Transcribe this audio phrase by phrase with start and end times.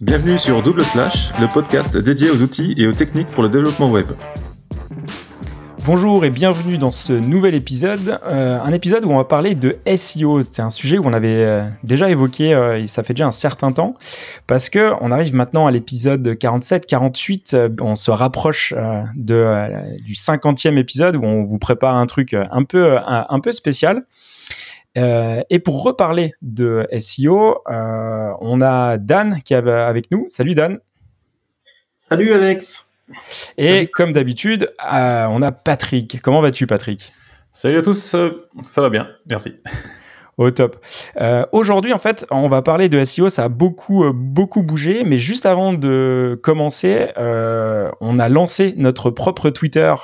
[0.00, 3.90] Bienvenue sur Double Slash, le podcast dédié aux outils et aux techniques pour le développement
[3.90, 4.06] web.
[5.84, 9.76] Bonjour et bienvenue dans ce nouvel épisode, euh, un épisode où on va parler de
[9.96, 10.40] SEO.
[10.40, 13.72] C'est un sujet qu'on avait euh, déjà évoqué, euh, et ça fait déjà un certain
[13.72, 13.94] temps,
[14.46, 18.72] parce que on arrive maintenant à l'épisode 47, 48, on se rapproche
[19.16, 19.68] de,
[20.02, 24.04] du 50e épisode où on vous prépare un truc un peu, un, peu spécial.
[24.94, 30.24] Et pour reparler de SEO, on a Dan qui est avec nous.
[30.28, 30.80] Salut Dan.
[31.96, 32.90] Salut Alex.
[33.58, 36.20] Et comme d'habitude, euh, on a Patrick.
[36.22, 37.12] Comment vas-tu, Patrick?
[37.52, 38.16] Salut à tous,
[38.64, 39.52] ça va bien, merci.
[40.36, 40.82] Au top.
[41.20, 43.28] Euh, aujourd'hui, en fait, on va parler de SEO.
[43.28, 45.04] Ça a beaucoup, euh, beaucoup bougé.
[45.04, 49.94] Mais juste avant de commencer, euh, on a lancé notre propre Twitter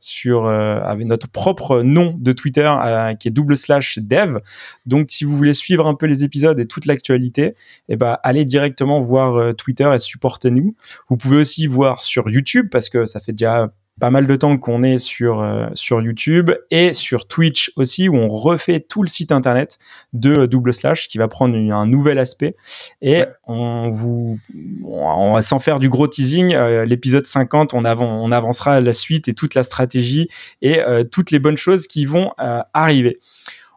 [0.00, 2.72] sur avec notre propre nom de Twitter
[3.20, 4.38] qui est double slash dev.
[4.86, 7.54] Donc, si vous voulez suivre un peu les épisodes et toute l'actualité,
[7.88, 10.74] eh ben, allez directement voir Twitter et supportez-nous.
[11.08, 14.56] Vous pouvez aussi voir sur YouTube parce que ça fait déjà pas mal de temps
[14.58, 19.08] qu'on est sur euh, sur YouTube et sur Twitch aussi où on refait tout le
[19.08, 19.78] site internet
[20.12, 22.56] de Double Slash qui va prendre un nouvel aspect
[23.02, 24.38] et on vous
[24.84, 29.28] on va sans faire du gros teasing euh, l'épisode 50 on on avancera la suite
[29.28, 30.28] et toute la stratégie
[30.62, 32.32] et euh, toutes les bonnes choses qui vont
[32.74, 33.18] arriver.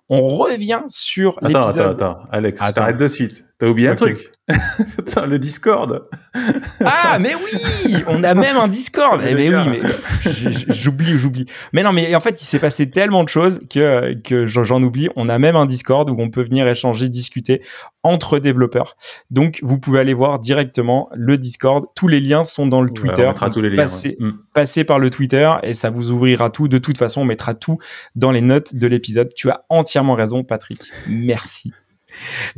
[0.09, 3.45] On revient sur Attends attends attends Alex, t'arrêtes de suite.
[3.61, 4.31] T'as oublié un truc
[5.27, 6.07] le Discord.
[6.83, 9.21] Ah, mais oui, on a même un Discord.
[9.27, 11.45] Eh mais oui, mais j'oublie, j'oublie.
[11.73, 15.09] Mais non, mais en fait, il s'est passé tellement de choses que, que j'en oublie.
[15.15, 17.61] On a même un Discord où on peut venir échanger, discuter
[18.01, 18.97] entre développeurs.
[19.29, 21.85] Donc, vous pouvez aller voir directement le Discord.
[21.95, 23.29] Tous les liens sont dans le Twitter.
[23.39, 23.85] on tous les liens.
[23.85, 24.31] Mm.
[24.55, 26.67] Passez, par le Twitter et ça vous ouvrira tout.
[26.67, 27.77] De toute façon, on mettra tout
[28.15, 29.29] dans les notes de l'épisode.
[29.35, 30.81] Tu as entièrement raison, Patrick.
[31.07, 31.73] Merci.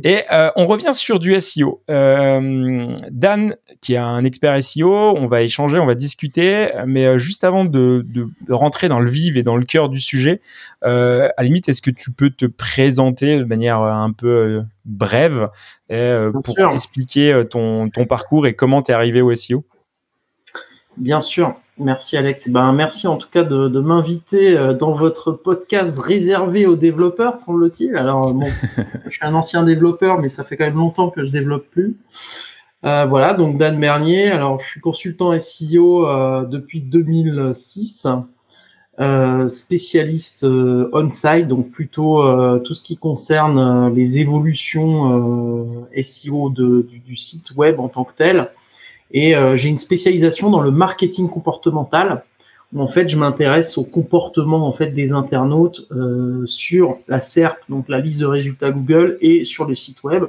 [0.02, 1.82] Et euh, on revient sur du SEO.
[1.90, 7.18] Euh, Dan, qui est un expert SEO, on va échanger, on va discuter, mais euh,
[7.18, 10.40] juste avant de, de, rentrer dans le vif et dans le cœur du sujet,
[10.82, 15.48] à la limite, est-ce que tu peux te présenter de manière un peu brève
[15.88, 19.64] pour expliquer ton, ton parcours et comment tu es arrivé au SEO
[20.96, 21.54] Bien sûr.
[21.76, 22.46] Merci Alex.
[22.46, 26.66] Et eh ben, merci en tout cas de, de m'inviter euh, dans votre podcast réservé
[26.66, 27.96] aux développeurs, semble-t-il.
[27.96, 28.46] Alors bon,
[29.06, 31.96] je suis un ancien développeur, mais ça fait quand même longtemps que je développe plus.
[32.84, 34.30] Euh, voilà, donc Dan Bernier.
[34.30, 38.06] Alors je suis consultant SEO euh, depuis 2006,
[39.00, 42.22] euh, spécialiste euh, on-site, donc plutôt
[42.60, 48.12] tout ce qui concerne les évolutions SEO de, du, du, site web en tant que
[48.14, 48.50] tel.
[49.10, 52.24] Et euh, j'ai une spécialisation dans le marketing comportemental
[52.72, 57.58] où en fait je m'intéresse au comportement en fait des internautes euh, sur la SERP,
[57.68, 60.24] donc la liste de résultats Google, et sur le site web.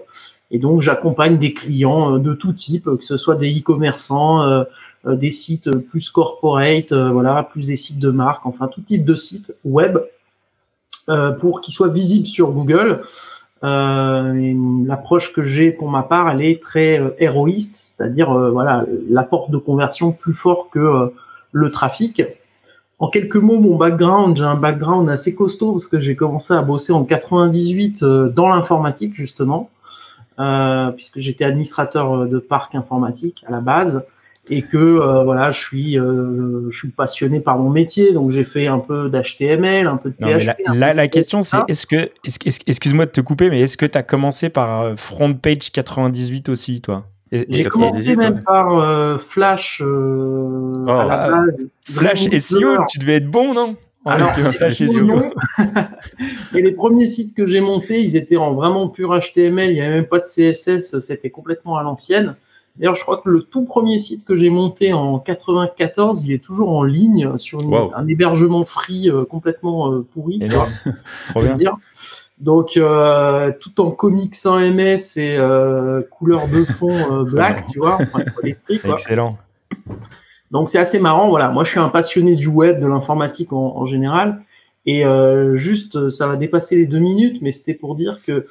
[0.52, 4.66] Et donc j'accompagne des clients euh, de tout type, que ce soit des e-commerçants,
[5.06, 9.56] des sites plus corporate, voilà, plus des sites de marque, enfin tout type de sites
[9.64, 9.98] web
[11.40, 13.02] pour qu'ils soient visibles sur Google euh,
[13.62, 19.50] L'approche que j'ai pour ma part, elle est très euh, héroïste, c'est-à-dire euh, voilà l'apport
[19.50, 21.08] de conversion plus fort que euh,
[21.52, 22.22] le trafic.
[23.00, 26.62] En quelques mots, mon background, j'ai un background assez costaud parce que j'ai commencé à
[26.62, 29.70] bosser en 98 dans l'informatique justement,
[30.96, 34.06] puisque j'étais administrateur de parc informatique à la base
[34.50, 38.44] et que euh, voilà, je suis, euh, je suis passionné par mon métier, donc j'ai
[38.44, 40.62] fait un peu d'HTML, un peu de PHP.
[40.74, 42.12] la, la, question c'est, est-ce que,
[42.68, 46.50] excuse-moi de te couper, mais est-ce que tu as commencé par euh, Front Page 98
[46.50, 47.06] aussi, toi?
[47.32, 51.70] J'ai commencé même par Flash oh, à la base.
[51.84, 53.76] Flash SEO, tu devais être bon, non?
[54.06, 54.30] Alors,
[56.56, 59.82] et les premiers sites que j'ai montés, ils étaient en vraiment pur HTML, il n'y
[59.82, 62.36] avait même pas de CSS, c'était complètement à l'ancienne.
[62.78, 66.44] D'ailleurs, je crois que le tout premier site que j'ai monté en 94, il est
[66.44, 67.60] toujours en ligne sur
[67.96, 70.40] un hébergement free euh, complètement euh, pourri.
[71.30, 71.54] Trop bien.
[71.54, 71.78] Dire.
[72.38, 75.38] Donc, euh, tout en comics sans MS et
[76.12, 77.98] couleur de fond black, tu vois,
[78.44, 78.82] l'esprit.
[78.84, 79.38] Excellent.
[80.52, 81.30] Donc, c'est assez marrant.
[81.30, 84.42] Voilà, moi, je suis un passionné du web, de l'informatique en, en, général.
[84.86, 85.04] Et
[85.54, 88.46] juste, ça va dépasser les deux minutes, mais c'était pour dire que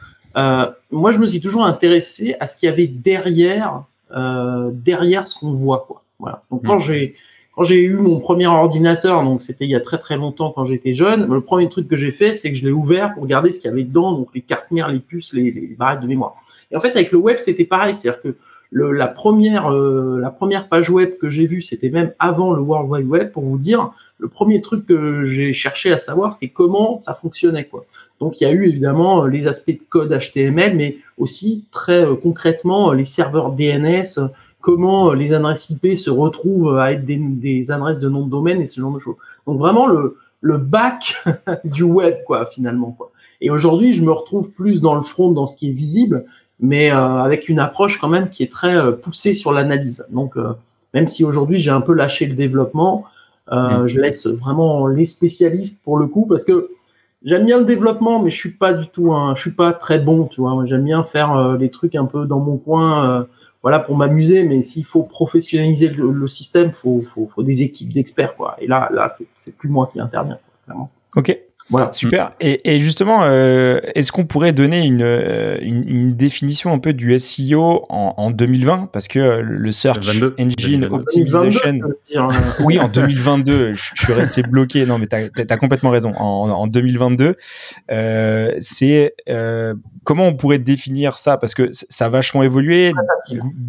[0.91, 3.85] moi, je me suis toujours intéressé à ce qu'il y avait derrière
[4.15, 5.85] euh, derrière ce qu'on voit.
[5.87, 6.03] Quoi.
[6.19, 6.43] Voilà.
[6.51, 7.15] Donc quand j'ai
[7.55, 10.65] quand j'ai eu mon premier ordinateur, donc c'était il y a très très longtemps quand
[10.65, 13.53] j'étais jeune, le premier truc que j'ai fait, c'est que je l'ai ouvert pour regarder
[13.53, 16.09] ce qu'il y avait dedans, donc les cartes mères, les puces, les, les barrettes de
[16.09, 16.35] mémoire.
[16.73, 18.37] Et en fait, avec le web, c'était pareil, c'est-à-dire que
[18.71, 22.61] le, la première euh, la première page web que j'ai vue, c'était même avant le
[22.61, 26.49] World Wide Web, pour vous dire, le premier truc que j'ai cherché à savoir, c'était
[26.49, 27.85] comment ça fonctionnait, quoi.
[28.21, 32.93] Donc il y a eu évidemment les aspects de code HTML, mais aussi très concrètement
[32.93, 34.31] les serveurs DNS,
[34.61, 38.61] comment les adresses IP se retrouvent à être des, des, adresses de nom de domaine
[38.61, 39.17] et ce genre de choses.
[39.47, 41.17] Donc vraiment le, le bac
[41.65, 42.93] du web, quoi, finalement.
[42.93, 43.11] Quoi.
[43.41, 46.27] Et aujourd'hui, je me retrouve plus dans le front, dans ce qui est visible,
[46.61, 50.07] mais euh, avec une approche quand même qui est très euh, poussée sur l'analyse.
[50.13, 50.53] Donc, euh,
[50.93, 53.05] même si aujourd'hui j'ai un peu lâché le développement,
[53.51, 53.87] mm.
[53.87, 56.69] je laisse vraiment les spécialistes pour le coup, parce que
[57.25, 59.99] j'aime bien le développement, mais je suis pas du tout, un, je suis pas très
[59.99, 60.65] bon, tu vois.
[60.65, 63.26] J'aime bien faire les trucs un peu dans mon coin
[63.65, 68.37] voilà pour m'amuser mais s'il faut professionnaliser le, système faut, faut, faut des équipes d'experts
[68.37, 68.56] quoi.
[68.61, 70.91] Et là là c'est plus moi qui interviens clairement.
[71.17, 71.37] Ok
[71.71, 71.93] voilà.
[71.93, 72.33] Super.
[72.41, 77.19] Et, et justement, euh, est-ce qu'on pourrait donner euh, une, une, définition un peu du
[77.19, 80.07] SEO en, en 2020 Parce que euh, le Search
[80.39, 81.81] Engine Optimization.
[82.17, 82.31] Hein.
[82.61, 83.73] oui, en 2022.
[83.73, 84.85] je, suis resté bloqué.
[84.85, 86.13] Non, mais tu as, complètement raison.
[86.17, 87.37] En, en 2022,
[87.91, 89.75] euh, c'est euh,
[90.05, 91.39] comment on pourrait définir ça?
[91.39, 92.93] Parce que ça a vachement évolué.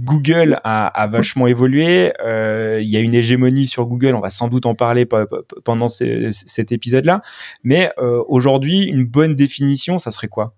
[0.03, 2.11] Google a, a, vachement évolué.
[2.25, 4.15] Il y a une hégémonie sur Google.
[4.15, 5.07] On va sans doute en parler
[5.63, 7.21] pendant cet épisode-là.
[7.63, 10.53] Mais euh, aujourd'hui, une bonne définition, ça serait quoi?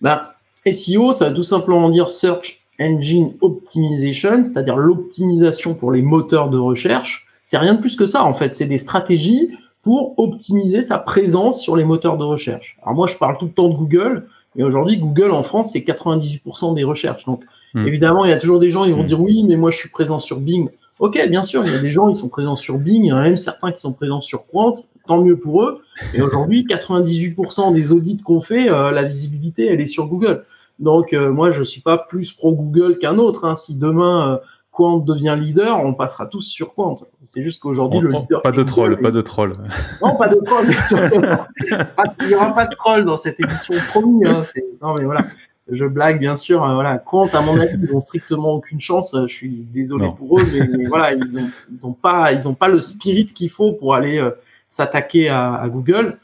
[0.00, 0.34] Bah,
[0.70, 6.58] SEO, ça veut tout simplement dire Search Engine Optimization, c'est-à-dire l'optimisation pour les moteurs de
[6.58, 7.26] recherche.
[7.42, 8.54] C'est rien de plus que ça, en fait.
[8.54, 9.50] C'est des stratégies
[9.82, 12.76] pour optimiser sa présence sur les moteurs de recherche.
[12.82, 14.26] Alors moi, je parle tout le temps de Google,
[14.56, 17.24] mais aujourd'hui, Google en France, c'est 98% des recherches.
[17.24, 17.86] Donc, hmm.
[17.86, 19.06] évidemment, il y a toujours des gens qui vont hmm.
[19.06, 20.68] dire oui, mais moi, je suis présent sur Bing.
[20.98, 23.12] Ok, bien sûr, il y a des gens qui sont présents sur Bing, il y
[23.12, 24.74] en a même certains qui sont présents sur Quant,
[25.06, 25.82] tant mieux pour eux.
[26.14, 30.44] Et aujourd'hui, 98% des audits qu'on fait, euh, la visibilité, elle est sur Google.
[30.78, 33.44] Donc euh, moi, je suis pas plus pro Google qu'un autre.
[33.44, 33.54] Hein.
[33.54, 34.36] Si demain euh,
[34.70, 36.98] Quant devient leader, on passera tous sur Quant.
[37.24, 38.42] C'est juste qu'aujourd'hui, le leader.
[38.42, 39.54] Pas de troll, pas de troll.
[40.02, 40.66] Non, pas de troll.
[42.20, 44.26] il y aura pas de troll dans cette édition promis.
[44.26, 44.42] Hein.
[44.82, 45.22] Non, mais voilà
[45.70, 46.64] je blague bien sûr.
[46.64, 49.16] Euh, voilà, Quant, à mon avis, ils ont strictement aucune chance.
[49.26, 52.68] Je suis désolé pour eux, mais, voilà, ils ont, ils ont pas, ils ont pas
[52.68, 54.30] le spirit qu'il faut pour aller euh,
[54.76, 56.18] s'attaquer à, à, Google.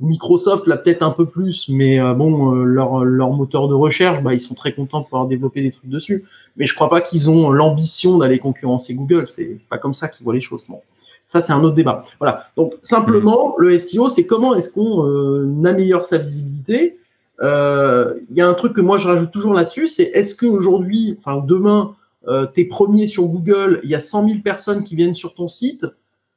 [0.00, 4.38] Microsoft l'a peut-être un peu plus, mais bon, leur, leur moteur de recherche, bah, ils
[4.38, 6.24] sont très contents de pouvoir développer des trucs dessus.
[6.56, 9.28] Mais je crois pas qu'ils ont l'ambition d'aller concurrencer Google.
[9.28, 10.64] C'est pas comme ça qu'ils voient les choses.
[10.66, 10.80] Bon,
[11.26, 12.02] ça c'est un autre débat.
[12.18, 12.46] Voilà.
[12.56, 16.96] Donc simplement, le SEO, c'est comment est-ce qu'on améliore sa visibilité?
[17.42, 21.16] Euh, il y a un truc que moi je rajoute toujours là-dessus, c'est est-ce qu'aujourd'hui,
[21.18, 21.96] enfin demain,
[22.28, 25.48] euh, t'es premier sur Google, il y a 100 000 personnes qui viennent sur ton
[25.48, 25.86] site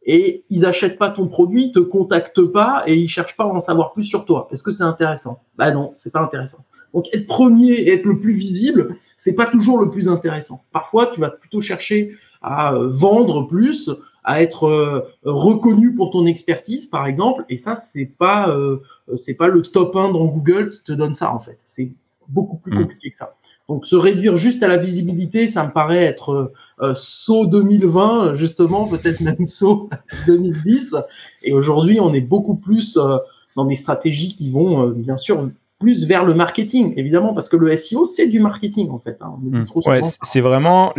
[0.06, 3.60] et ils achètent pas ton produit, te contactent pas et ils cherchent pas à en
[3.60, 4.48] savoir plus sur toi.
[4.52, 5.40] Est-ce que c'est intéressant?
[5.58, 6.66] Bah non, c'est pas intéressant.
[6.94, 10.64] Donc être premier et être le plus visible, c'est pas toujours le plus intéressant.
[10.72, 12.12] Parfois, tu vas plutôt chercher
[12.42, 13.90] à euh, vendre plus,
[14.24, 17.46] à être euh, reconnu pour ton expertise, par exemple.
[17.50, 18.78] Et ça, c'est pas euh,
[19.16, 21.58] c'est pas le top 1 dans Google qui te donne ça en fait.
[21.64, 21.94] C'est
[22.28, 22.84] beaucoup plus hmm.
[22.84, 23.36] compliqué que ça.
[23.70, 28.88] Donc se réduire juste à la visibilité, ça me paraît être euh, saut 2020 justement,
[28.88, 29.90] peut-être même saut
[30.28, 30.96] 2010.
[31.44, 33.18] Et aujourd'hui, on est beaucoup plus euh,
[33.56, 35.50] dans des stratégies qui vont bien sûr
[35.84, 39.18] plus vers le marketing, évidemment, parce que le SEO, c'est du marketing, en fait.
[39.20, 39.36] Hein.
[39.42, 39.66] Hmm.
[39.86, 40.94] Ouais, c'est vraiment,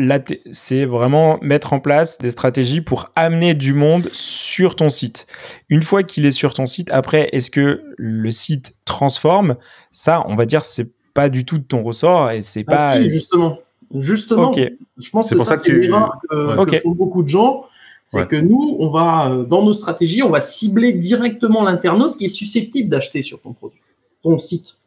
[0.52, 5.26] c'est vraiment mettre en place des stratégies pour amener du monde sur ton site.
[5.70, 9.56] Une fois qu'il est sur ton site, après, est-ce que le site transforme?
[9.90, 12.94] Ça, on va dire, c'est pas du tout de ton ressort et c'est ah, pas.
[12.96, 13.58] Si, justement.
[13.94, 14.52] Justement.
[14.52, 17.64] Je pense que ça, c'est une erreur que, font beaucoup de gens
[18.06, 22.26] c'est que nous, on va, euh, dans nos stratégies, on va cibler directement l'internaute qui
[22.26, 23.80] est susceptible d'acheter sur ton produit
[24.22, 24.78] ton site.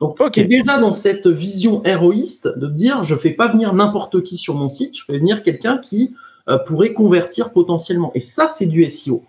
[0.00, 4.22] Donc, tu es déjà dans cette vision héroïste de dire, je fais pas venir n'importe
[4.22, 6.14] qui sur mon site, je fais venir quelqu'un qui
[6.48, 8.10] euh, pourrait convertir potentiellement.
[8.14, 9.22] Et ça, c'est du SEO.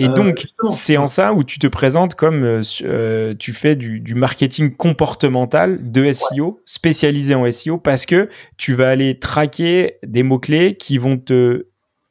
[0.00, 2.42] Et euh, donc, c'est en ça où tu te présentes comme
[2.82, 8.88] euh, tu fais du, marketing comportemental de SEO, spécialisé en SEO, parce que tu vas
[8.88, 11.66] aller traquer des mots-clés qui vont te.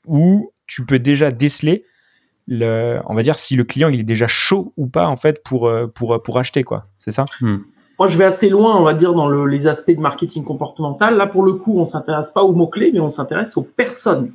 [0.05, 1.83] où tu peux déjà déceler
[2.51, 5.67] on va dire si le client il est déjà chaud ou pas en fait pour
[5.67, 6.87] euh, pour pour acheter quoi.
[6.97, 7.25] C'est ça?
[7.41, 7.57] Hmm.
[7.99, 11.17] Moi, je vais assez loin, on va dire, dans les aspects de marketing comportemental.
[11.17, 14.31] Là, pour le coup, on s'intéresse pas aux mots-clés, mais on s'intéresse aux personnes.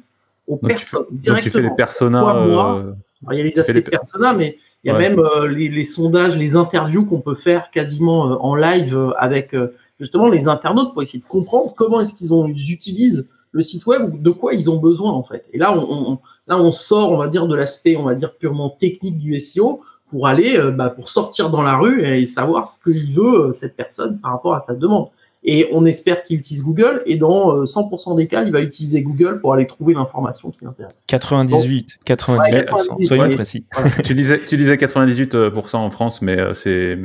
[0.46, 1.36] Aux personnes, directement.
[1.36, 2.46] Donc, tu fais les personas.
[2.46, 2.92] Euh,
[3.32, 6.36] il y a les aspects de personas, mais il y a même euh, les, sondages,
[6.36, 9.56] les interviews qu'on peut faire quasiment en live avec
[9.98, 14.18] justement les internautes pour essayer de comprendre comment est-ce qu'ils utilisent le site web ou
[14.18, 15.48] de quoi ils ont besoin en fait.
[15.52, 18.68] Et là, on, là, on sort, on va dire, de l'aspect, on va dire purement
[18.68, 22.82] technique du SEO pour aller, euh, bah, pour sortir dans la rue et savoir ce
[22.82, 25.08] qu'il veut euh, cette personne par rapport à sa demande.
[25.44, 27.02] Et on espère qu'il utilise Google.
[27.06, 30.64] Et dans 100% euh, des cas, il va utiliser Google pour aller trouver l'information qui
[30.64, 31.04] l'intéresse.
[31.06, 33.66] 98, 98, soyons précis.
[34.04, 36.98] tu, disais, tu disais 98% en France, mais c'est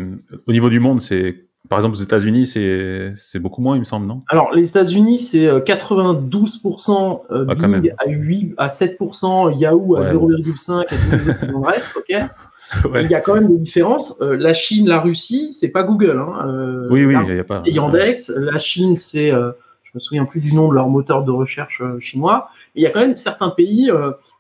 [0.48, 4.08] au niveau du monde, c'est par exemple, aux États-Unis, c'est beaucoup moins, il me semble,
[4.08, 4.24] non?
[4.27, 10.81] Alors, les États-Unis, c'est 92% euh, ah, Bing à 8 à 7%, Yahoo à 0,5
[10.81, 12.15] et tous les autres qui ont le reste, ok?
[13.01, 14.17] Il y a quand même des différences.
[14.21, 16.17] Euh, la Chine, la Russie, c'est pas Google.
[16.19, 16.47] Hein.
[16.47, 17.55] Euh, oui, oui, il y a pas.
[17.55, 18.29] C'est Yandex.
[18.29, 22.49] La Chine, c'est, je me souviens plus du nom de leur moteur de recherche chinois.
[22.75, 23.91] Il y a quand même certains pays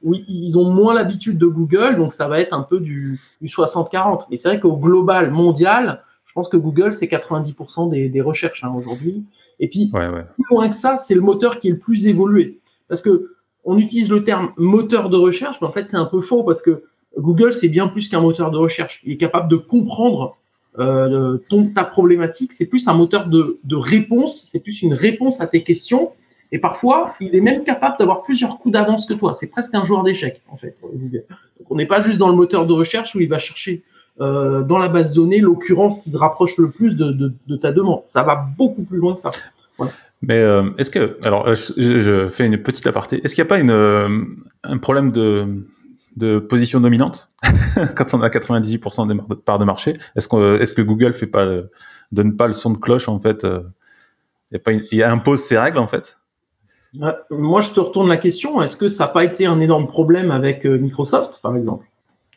[0.03, 3.47] où ils ont moins l'habitude de Google, donc ça va être un peu du, du
[3.47, 4.25] 60-40.
[4.29, 8.71] Mais c'est vrai qu'au global mondial, je pense que Google, c'est 90% des, recherches hein,
[8.75, 9.25] aujourd'hui.
[9.59, 12.59] Et puis, plus loin que ça, c'est le moteur qui est le plus évolué.
[12.87, 13.31] Parce que
[13.65, 16.61] on utilise le terme moteur de recherche, mais en fait, c'est un peu faux parce
[16.61, 16.83] que
[17.17, 19.01] Google, c'est bien plus qu'un moteur de recherche.
[19.05, 20.37] Il est capable de comprendre
[20.77, 22.53] euh, ton, ta problématique.
[22.53, 24.43] C'est plus un moteur de, réponse.
[24.45, 26.11] C'est plus une réponse à tes questions.
[26.51, 29.33] Et parfois, il est même capable d'avoir plusieurs coups d'avance que toi.
[29.33, 30.75] C'est presque un joueur d'échecs, en fait.
[30.81, 33.83] Donc, on n'est pas juste dans le moteur de recherche où il va chercher
[34.21, 37.55] euh, dans la base de données l'occurrence qui se rapproche le plus de, de, de,
[37.55, 38.01] ta demande.
[38.05, 39.31] Ça va beaucoup plus loin que ça.
[40.21, 44.09] Mais euh, est-ce que, alors je, fais une petite aparté, est-ce qu'il n'y a pas
[44.63, 45.47] un problème de,
[46.15, 47.29] de position dominante
[47.95, 49.93] quand on a 98% des parts de marché.
[50.15, 51.47] Est-ce que, est que Google fait pas,
[52.11, 53.45] donne pas le son de cloche en fait
[54.63, 56.17] pas il impose ses règles en fait?
[57.29, 60.31] Moi je te retourne la question, est-ce que ça n'a pas été un énorme problème
[60.31, 61.85] avec Microsoft par exemple?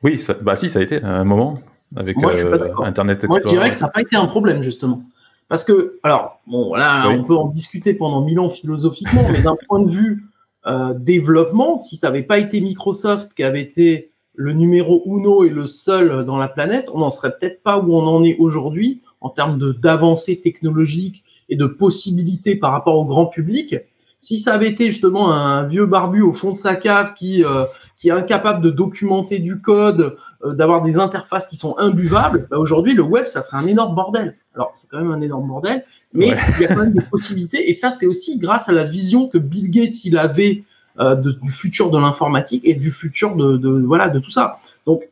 [0.02, 1.58] Oui, ça, bah si, ça a été à un moment
[1.96, 3.42] avec Moi, euh, Internet Explorer.
[3.42, 5.02] Moi, je dirais que ça n'a pas été un problème, justement.
[5.48, 9.56] Parce que, alors, bon, là, on peut en discuter pendant mille ans philosophiquement, mais d'un
[9.68, 10.24] point de vue
[10.66, 15.50] euh, développement, si ça n'avait pas été Microsoft qui avait été le numéro uno et
[15.50, 19.02] le seul dans la planète, on n'en serait peut-être pas où on en est aujourd'hui
[19.21, 23.76] en termes d'avancées technologiques et de possibilités par rapport au grand public.
[24.21, 27.64] Si ça avait été justement un vieux barbu au fond de sa cave qui euh,
[27.99, 32.59] qui est incapable de documenter du code, euh, d'avoir des interfaces qui sont imbuvables, bah
[32.59, 34.37] aujourd'hui le web ça serait un énorme bordel.
[34.54, 37.71] Alors c'est quand même un énorme bordel, mais il y a quand même des possibilités
[37.71, 40.64] et ça c'est aussi grâce à la vision que Bill Gates il avait
[41.00, 44.59] euh, du futur de l'informatique et du futur de, de, voilà de tout ça.
[44.85, 45.09] Donc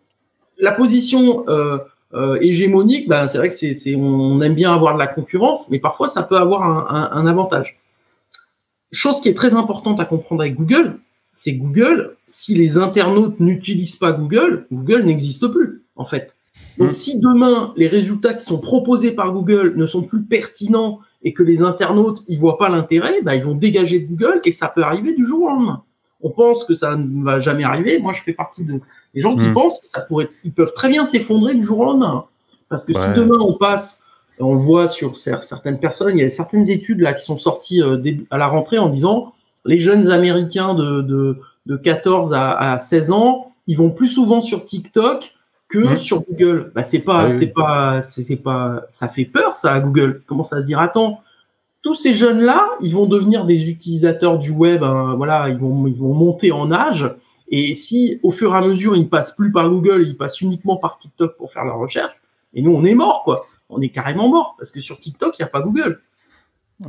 [0.58, 1.78] la position euh,
[2.12, 5.78] euh, hégémonique, bah, c'est vrai que c'est, on aime bien avoir de la concurrence, mais
[5.78, 7.78] parfois ça peut avoir un, un, un avantage.
[8.92, 10.98] Chose qui est très importante à comprendre avec Google,
[11.32, 12.16] c'est Google.
[12.26, 16.34] Si les internautes n'utilisent pas Google, Google n'existe plus, en fait.
[16.78, 16.92] Donc, hmm.
[16.92, 21.42] si demain les résultats qui sont proposés par Google ne sont plus pertinents et que
[21.42, 24.82] les internautes y voient pas l'intérêt, bah, ils vont dégager de Google et ça peut
[24.82, 25.82] arriver du jour au lendemain.
[26.22, 27.98] On pense que ça ne va jamais arriver.
[27.98, 28.80] Moi, je fais partie de,
[29.14, 29.54] des gens qui hmm.
[29.54, 32.24] pensent que ça pourrait, ils peuvent très bien s'effondrer du jour au lendemain.
[32.68, 34.04] Parce que si demain on passe
[34.40, 37.82] on le voit sur certaines personnes, il y a certaines études là qui sont sorties
[37.82, 37.98] euh,
[38.30, 39.32] à la rentrée en disant
[39.64, 41.02] les jeunes Américains de,
[41.66, 45.34] de, 14 à, 16 ans, ils vont plus souvent sur TikTok
[45.70, 45.98] que mmh.
[45.98, 46.72] sur Google.
[46.74, 50.20] Bah c'est pas, c'est pas, c'est pas, ça fait peur ça à Google.
[50.26, 50.80] Comment ça se dire?
[50.80, 51.22] Attends,
[51.80, 54.82] tous ces jeunes là, ils vont devenir des utilisateurs du web.
[54.82, 57.10] Hein, voilà, ils vont, ils vont monter en âge.
[57.48, 60.40] Et si au fur et à mesure ils ne passent plus par Google, ils passent
[60.40, 62.12] uniquement par TikTok pour faire leur recherche,
[62.54, 65.42] et nous on est mort quoi on est carrément mort parce que sur TikTok, il
[65.42, 66.00] n'y a pas Google.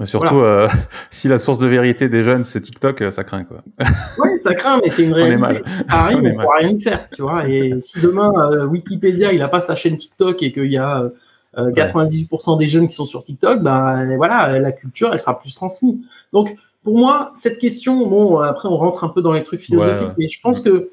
[0.06, 0.68] Surtout, euh,
[1.10, 3.64] si la source de vérité des jeunes, c'est TikTok, euh, ça craint, quoi.
[4.20, 5.62] oui, ça craint, mais c'est une réalité.
[5.84, 7.48] Ça arrive, on ne pourra rien y faire, tu vois.
[7.48, 11.10] Et si demain, euh, Wikipédia, il n'a pas sa chaîne TikTok et qu'il y a
[11.58, 15.98] 98% des jeunes qui sont sur TikTok, ben voilà, la culture, elle sera plus transmise.
[16.32, 20.14] Donc, pour moi, cette question, bon, après, on rentre un peu dans les trucs philosophiques,
[20.18, 20.92] mais je pense que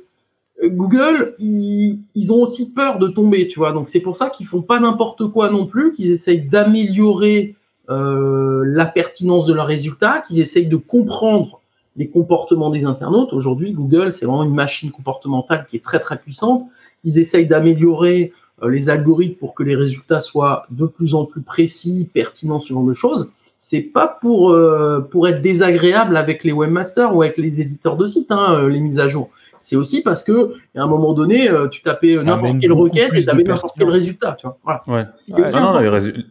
[0.65, 3.71] Google, ils, ont aussi peur de tomber, tu vois.
[3.71, 7.55] Donc c'est pour ça qu'ils font pas n'importe quoi non plus, qu'ils essayent d'améliorer
[7.91, 11.61] euh, la pertinence de leurs résultats, qu'ils essayent de comprendre
[11.97, 13.33] les comportements des internautes.
[13.33, 16.67] Aujourd'hui, Google, c'est vraiment une machine comportementale qui est très très puissante.
[17.01, 21.43] Qu'ils essayent d'améliorer euh, les algorithmes pour que les résultats soient de plus en plus
[21.43, 23.31] précis, pertinents, ce genre de choses.
[23.57, 28.07] C'est pas pour euh, pour être désagréable avec les webmasters ou avec les éditeurs de
[28.07, 31.69] sites, hein, les mises à jour c'est aussi parce que à un moment donné, euh,
[31.69, 34.37] tu tapais n'importe quelle requête et tu avais n'importe quel résultat.
[34.39, 34.83] Tu vois.
[34.87, 35.13] Voilà.
[35.61, 35.79] non,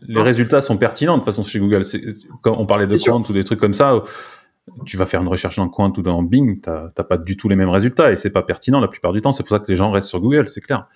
[0.07, 1.84] les, résultats sont pertinents de toute façon chez Google.
[2.41, 4.03] Quand on parlait de Quant ou des trucs comme ça,
[4.86, 7.50] tu vas faire une recherche dans Quant ou dans Bing, tu n'as pas du tout
[7.50, 9.31] les mêmes résultats et c'est pas pertinent la plupart du temps.
[9.31, 10.88] C'est pour ça que les gens restent sur Google, c'est clair.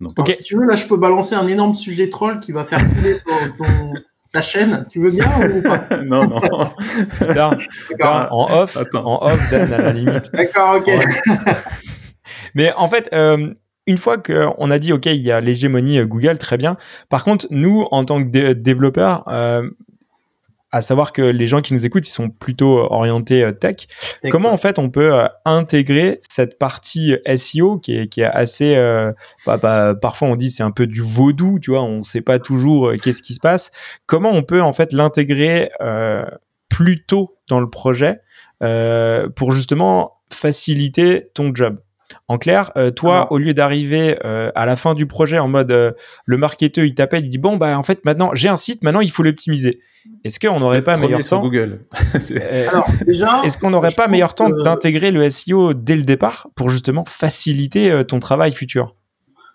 [0.00, 2.78] Donc, si tu veux, là, je peux balancer un énorme sujet troll qui va faire
[2.78, 3.14] couler
[3.56, 3.64] ton,
[4.32, 4.86] ta chaîne.
[4.90, 5.88] Tu veux bien ou pas?
[6.04, 6.40] Non, non.
[8.00, 10.32] en off, en off, à la limite.
[10.32, 10.90] D'accord, ok.
[12.54, 13.52] Mais en fait, euh,
[13.86, 16.76] une fois qu'on a dit, OK, il y a l'hégémonie euh, Google, très bien.
[17.08, 19.68] Par contre, nous, en tant que développeurs, euh,
[20.72, 23.86] à savoir que les gens qui nous écoutent, ils sont plutôt orientés tech.
[24.30, 25.12] Comment en fait on peut
[25.44, 28.74] intégrer cette partie SEO qui est, qui est assez,
[29.46, 32.38] bah, bah, parfois on dit c'est un peu du vaudou, tu vois, on sait pas
[32.38, 33.70] toujours qu'est-ce qui se passe.
[34.06, 35.70] Comment on peut en fait l'intégrer
[36.68, 38.20] plus tôt dans le projet
[38.60, 41.78] pour justement faciliter ton job?
[42.28, 45.70] En clair, euh, toi, au lieu d'arriver euh, à la fin du projet en mode
[45.70, 45.92] euh,
[46.26, 49.00] le marketeur il t'appelle, il dit bon bah en fait maintenant j'ai un site, maintenant
[49.00, 49.80] il faut l'optimiser.
[50.24, 55.28] Est-ce qu'on n'aurait pas meilleur temps Google Est-ce qu'on n'aurait pas meilleur temps d'intégrer le
[55.30, 58.96] SEO dès le départ pour justement faciliter ton travail futur?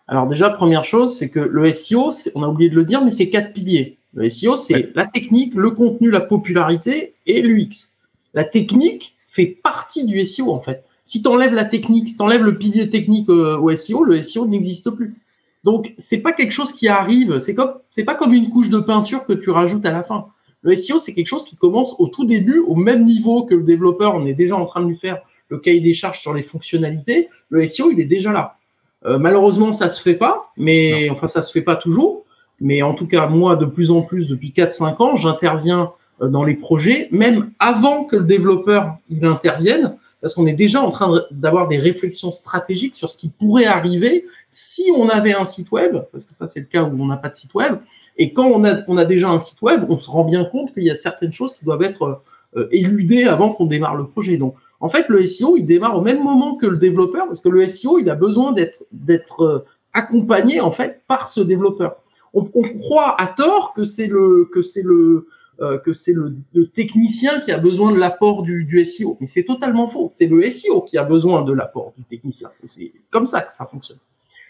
[0.07, 3.11] Alors déjà première chose, c'est que le SEO, on a oublié de le dire, mais
[3.11, 3.97] c'est quatre piliers.
[4.13, 7.97] Le SEO, c'est la technique, le contenu, la popularité et l'UX.
[8.33, 10.83] La technique fait partie du SEO en fait.
[11.07, 14.21] Si tu enlèves la technique, si tu enlèves le pilier technique euh, au SEO, le
[14.21, 15.15] SEO n'existe plus.
[15.63, 18.79] Donc, c'est pas quelque chose qui arrive, c'est comme, c'est pas comme une couche de
[18.79, 20.27] peinture que tu rajoutes à la fin.
[20.63, 23.63] Le SEO, c'est quelque chose qui commence au tout début, au même niveau que le
[23.63, 24.15] développeur.
[24.15, 27.29] On est déjà en train de lui faire le cahier des charges sur les fonctionnalités.
[27.49, 28.57] Le SEO, il est déjà là.
[29.05, 32.25] Euh, malheureusement, ça se fait pas, mais enfin, ça se fait pas toujours.
[32.59, 36.43] Mais en tout cas, moi, de plus en plus, depuis 4-5 ans, j'interviens euh, dans
[36.43, 41.21] les projets, même avant que le développeur il intervienne, parce qu'on est déjà en train
[41.31, 45.97] d'avoir des réflexions stratégiques sur ce qui pourrait arriver si on avait un site web,
[46.11, 47.77] parce que ça c'est le cas où on n'a pas de site web.
[48.17, 50.73] Et quand on a, on a déjà un site web, on se rend bien compte
[50.73, 52.21] qu'il y a certaines choses qui doivent être
[52.55, 54.37] euh, éludées avant qu'on démarre le projet.
[54.37, 57.49] Donc, en fait, le SEO, il démarre au même moment que le développeur, parce que
[57.49, 61.97] le SEO, il a besoin d'être d'être euh, accompagné en fait par ce développeur.
[62.33, 65.27] On, on croit à tort que c'est le que c'est le
[65.61, 66.35] euh, que c'est le,
[66.67, 69.17] technicien qui a besoin de l'apport du, du, SEO.
[69.19, 70.07] Mais c'est totalement faux.
[70.11, 72.49] C'est le SEO qui a besoin de l'apport du technicien.
[72.63, 73.97] C'est comme ça que ça fonctionne.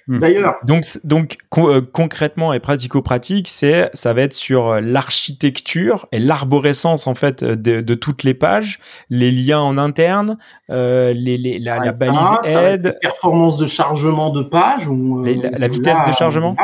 [0.08, 0.20] Hmm.
[0.20, 0.56] D'ailleurs.
[0.64, 7.08] Donc, donc euh, concrètement et pratico-pratique, c'est ça va être sur euh, l'architecture et l'arborescence
[7.08, 10.38] en fait de, de, toutes les pages, les liens en interne,
[10.70, 16.00] euh, les, les, la, la balise aide, performance de chargement de page ou la, vitesse
[16.08, 16.56] de chargement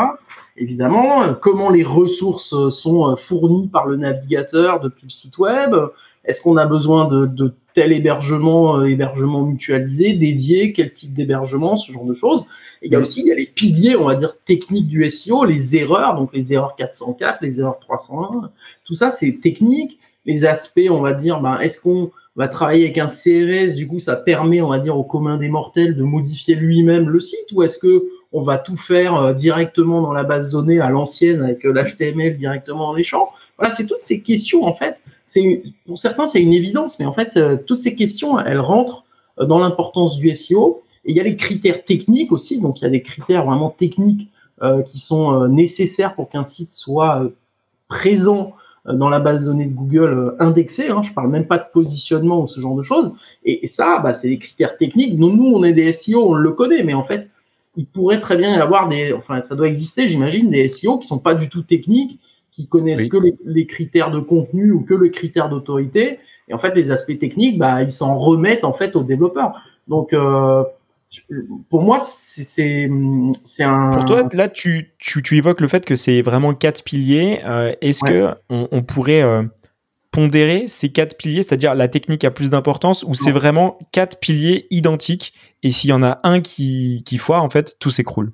[0.58, 5.76] évidemment, comment les ressources euh, sont euh, fournies par le navigateur depuis le site web,
[6.26, 11.76] est-ce qu'on a besoin de, de, tel hébergement, euh, hébergement mutualisé, dédié, quel type d'hébergement,
[11.76, 12.46] ce genre de choses.
[12.82, 15.10] Et il y a aussi il y a les piliers, on va dire, techniques du
[15.10, 18.52] SEO, les erreurs, donc les erreurs 404, les erreurs 301,
[18.84, 20.00] tout ça c'est technique.
[20.26, 24.00] Les aspects, on va dire, ben, est-ce qu'on va travailler avec un CRS, du coup
[24.00, 27.62] ça permet, on va dire, au commun des mortels de modifier lui-même le site, ou
[27.62, 31.44] est-ce que on va tout faire euh, directement dans la base de données à l'ancienne
[31.44, 33.30] avec euh, l'HTML directement dans les champs?
[33.58, 35.00] Voilà, c'est toutes ces questions en fait.
[35.26, 39.06] C'est pour certains c'est une évidence, mais en fait euh, toutes ces questions elles rentrent
[39.38, 40.82] dans l'importance du SEO.
[41.06, 43.70] Et il y a les critères techniques aussi, donc il y a des critères vraiment
[43.70, 44.30] techniques
[44.86, 47.24] qui sont nécessaires pour qu'un site soit
[47.90, 48.54] présent
[48.86, 50.90] dans la base de données de Google indexé.
[50.90, 53.12] Hein, je parle même pas de positionnement ou ce genre de choses.
[53.46, 55.18] Et, ça, bah, c'est des critères techniques.
[55.18, 57.30] Nous, nous, on est des SEO, on le connaît, mais en fait,
[57.78, 61.08] il pourrait très bien y avoir des, enfin, ça doit exister, j'imagine, des SEO qui
[61.08, 62.20] sont pas du tout techniques,
[62.52, 66.20] qui connaissent que les, critères de contenu ou que le critère d'autorité.
[66.48, 69.56] Et en fait, les aspects techniques, bah, ils s'en remettent en fait aux développeurs.
[69.88, 70.64] Donc, euh,
[71.70, 72.90] pour moi, c'est
[73.62, 73.92] un.
[73.92, 77.42] Pour toi, là, tu, tu, tu évoques le fait que c'est vraiment quatre piliers.
[77.46, 79.44] Euh, est-ce que on, on pourrait euh,
[80.12, 84.68] pondérer ces quatre piliers, c'est-à-dire la technique a plus d'importance ou c'est vraiment quatre piliers
[84.70, 88.32] identiques et s'il y en a un qui, qui foire, en fait, tout s'écroule?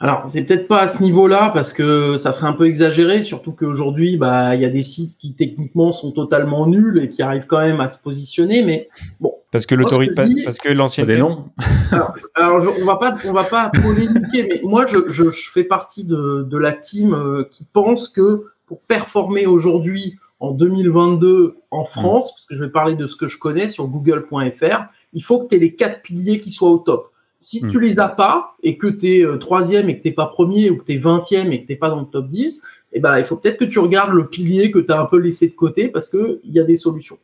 [0.00, 3.52] Alors, c'est peut-être pas à ce niveau-là parce que ça serait un peu exagéré, surtout
[3.52, 7.46] qu'aujourd'hui, bah, il y a des sites qui techniquement sont totalement nuls et qui arrivent
[7.46, 8.88] quand même à se positionner, mais
[9.20, 9.34] bon.
[9.52, 11.16] Parce que l'autorité, parce que l'ancienneté.
[11.16, 11.44] non.
[11.92, 15.62] alors, alors on va pas, on va pas polémiquer, mais moi, je, je, je, fais
[15.62, 21.84] partie de, de la team euh, qui pense que pour performer aujourd'hui en 2022 en.
[21.84, 25.38] France, parce que je vais parler de ce que je connais sur google.fr, il faut
[25.40, 27.12] que tu aies les quatre piliers qui soient au top.
[27.44, 27.70] Si mm.
[27.70, 30.70] tu les as pas et que tu es euh, troisième et que tu pas premier
[30.70, 32.62] ou que tu es vingtième et que tu pas dans le top 10,
[32.94, 35.18] eh ben, il faut peut-être que tu regardes le pilier que tu as un peu
[35.18, 37.18] laissé de côté parce qu'il y a des solutions.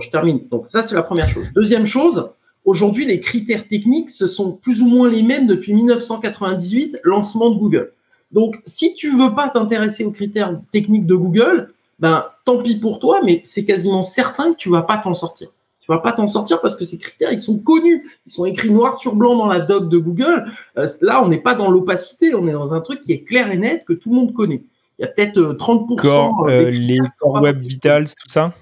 [0.00, 0.46] Je termine.
[0.50, 1.44] Donc, ça, c'est la première chose.
[1.54, 2.30] Deuxième chose,
[2.64, 7.58] aujourd'hui, les critères techniques, ce sont plus ou moins les mêmes depuis 1998, lancement de
[7.58, 7.92] Google.
[8.30, 13.00] Donc, si tu veux pas t'intéresser aux critères techniques de Google, ben tant pis pour
[13.00, 15.48] toi, mais c'est quasiment certain que tu vas pas t'en sortir.
[15.82, 18.70] Tu vas pas t'en sortir parce que ces critères, ils sont connus, ils sont écrits
[18.70, 20.44] noir sur blanc dans la doc de Google.
[20.78, 23.50] Euh, là, on n'est pas dans l'opacité, on est dans un truc qui est clair
[23.50, 24.62] et net que tout le monde connaît.
[25.00, 25.96] Il y a peut-être 30%.
[25.96, 28.52] Core, euh, les core web vitals, tout ça?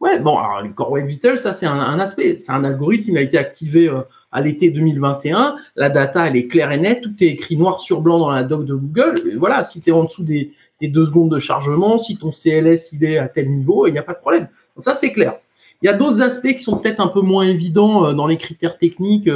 [0.00, 3.16] Ouais, bon, alors les core web vitals, ça c'est un, aspect, c'est un algorithme, il
[3.16, 5.56] a été activé euh, à l'été 2021.
[5.76, 8.42] La data, elle est claire et nette, tout est écrit noir sur blanc dans la
[8.42, 9.14] doc de Google.
[9.32, 12.92] Et voilà, si tu es en dessous des deux secondes de chargement, si ton CLS
[12.92, 14.48] il est à tel niveau, il n'y a pas de problème.
[14.76, 15.38] Ça c'est clair.
[15.82, 18.78] Il y a d'autres aspects qui sont peut-être un peu moins évidents dans les critères
[18.78, 19.28] techniques.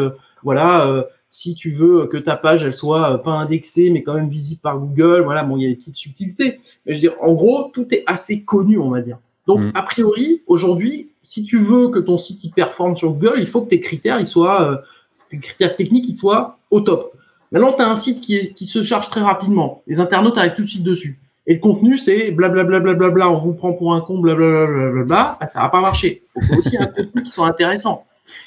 [0.42, 4.60] voilà, si tu veux que ta page elle soit pas indexée mais quand même visible
[4.60, 6.60] par Google, voilà, bon il y a des petites subtilités.
[6.84, 9.18] Mais je veux dire, en gros, tout est assez connu, on va dire.
[9.46, 9.72] Donc mm.
[9.74, 13.62] a priori, aujourd'hui, si tu veux que ton site y performe sur Google, il faut
[13.62, 14.82] que tes critères ils soient
[15.28, 17.12] tes critères techniques ils soient au top.
[17.52, 19.82] Maintenant, tu as un site qui, qui se charge très rapidement.
[19.86, 21.18] Les internautes arrivent tout de suite dessus.
[21.50, 25.02] Et le contenu, c'est blablabla, bla, bla, on vous prend pour un con, blablabla, bla,
[25.02, 26.22] bla, bah, ça va pas marcher.
[26.36, 28.06] Il faut aussi un contenu qui soit intéressant.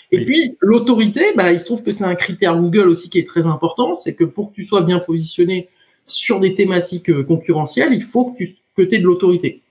[0.10, 3.28] Et puis, l'autorité, bah, il se trouve que c'est un critère Google aussi qui est
[3.28, 3.98] très important.
[3.98, 5.68] C'est que pour que tu sois bien positionné
[6.06, 9.62] sur des thématiques euh, concurrentielles, il faut que tu que aies de l'autorité.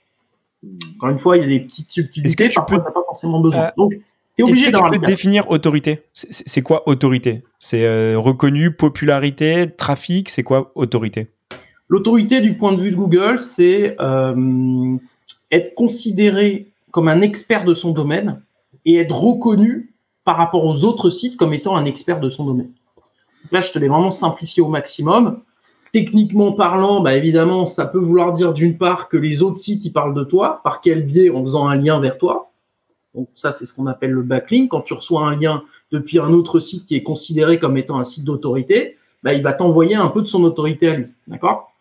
[0.96, 2.50] Encore une fois, il y a des petites subtilités.
[2.50, 3.62] Parfois, tu n'as pas forcément besoin.
[3.62, 3.94] Euh, Donc,
[4.36, 4.92] tu es obligé d'avoir.
[4.92, 6.02] Tu peux définir autorité?
[6.12, 7.44] C'est quoi autorité?
[7.58, 10.28] C'est euh, reconnu, popularité, trafic.
[10.28, 11.28] C'est quoi autorité?
[11.92, 14.96] L'autorité, du point de vue de Google, c'est euh,
[15.50, 18.40] être considéré comme un expert de son domaine
[18.86, 19.92] et être reconnu
[20.24, 22.70] par rapport aux autres sites comme étant un expert de son domaine.
[23.50, 25.40] Là, je te l'ai vraiment simplifié au maximum.
[25.92, 30.14] Techniquement parlant, bah évidemment, ça peut vouloir dire d'une part que les autres sites parlent
[30.14, 31.28] de toi, par quel biais?
[31.28, 32.52] En faisant un lien vers toi.
[33.14, 34.70] Donc ça, c'est ce qu'on appelle le backlink.
[34.70, 38.04] Quand tu reçois un lien depuis un autre site qui est considéré comme étant un
[38.04, 41.08] site d'autorité, bah, il va t'envoyer un peu de son autorité à lui.
[41.26, 41.71] D'accord?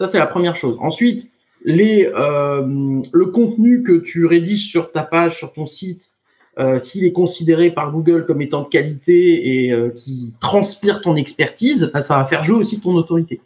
[0.00, 0.78] Ça, c'est la première chose.
[0.80, 1.30] Ensuite,
[1.62, 6.12] les, euh, le contenu que tu rédiges sur ta page, sur ton site,
[6.58, 11.16] euh, s'il est considéré par Google comme étant de qualité et euh, qui transpire ton
[11.16, 13.42] expertise, bah, ça va faire jouer aussi ton autorité.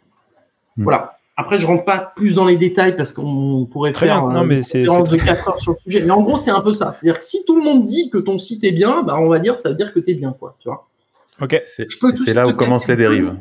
[0.77, 0.85] Hmm.
[0.85, 1.17] Voilà.
[1.35, 4.39] Après, je rentre pas plus dans les détails parce qu'on pourrait faire bien.
[4.39, 6.05] Non, mais c'est de 4 heures sur le sujet.
[6.05, 6.93] Mais en gros, c'est un peu ça.
[6.93, 9.39] C'est-à-dire que si tout le monde dit que ton site est bien, bah, on va
[9.39, 10.55] dire, ça veut dire que tu es bien, quoi.
[10.61, 10.87] Tu vois.
[11.41, 11.61] Ok.
[11.65, 13.35] C'est là où commencent les dérives.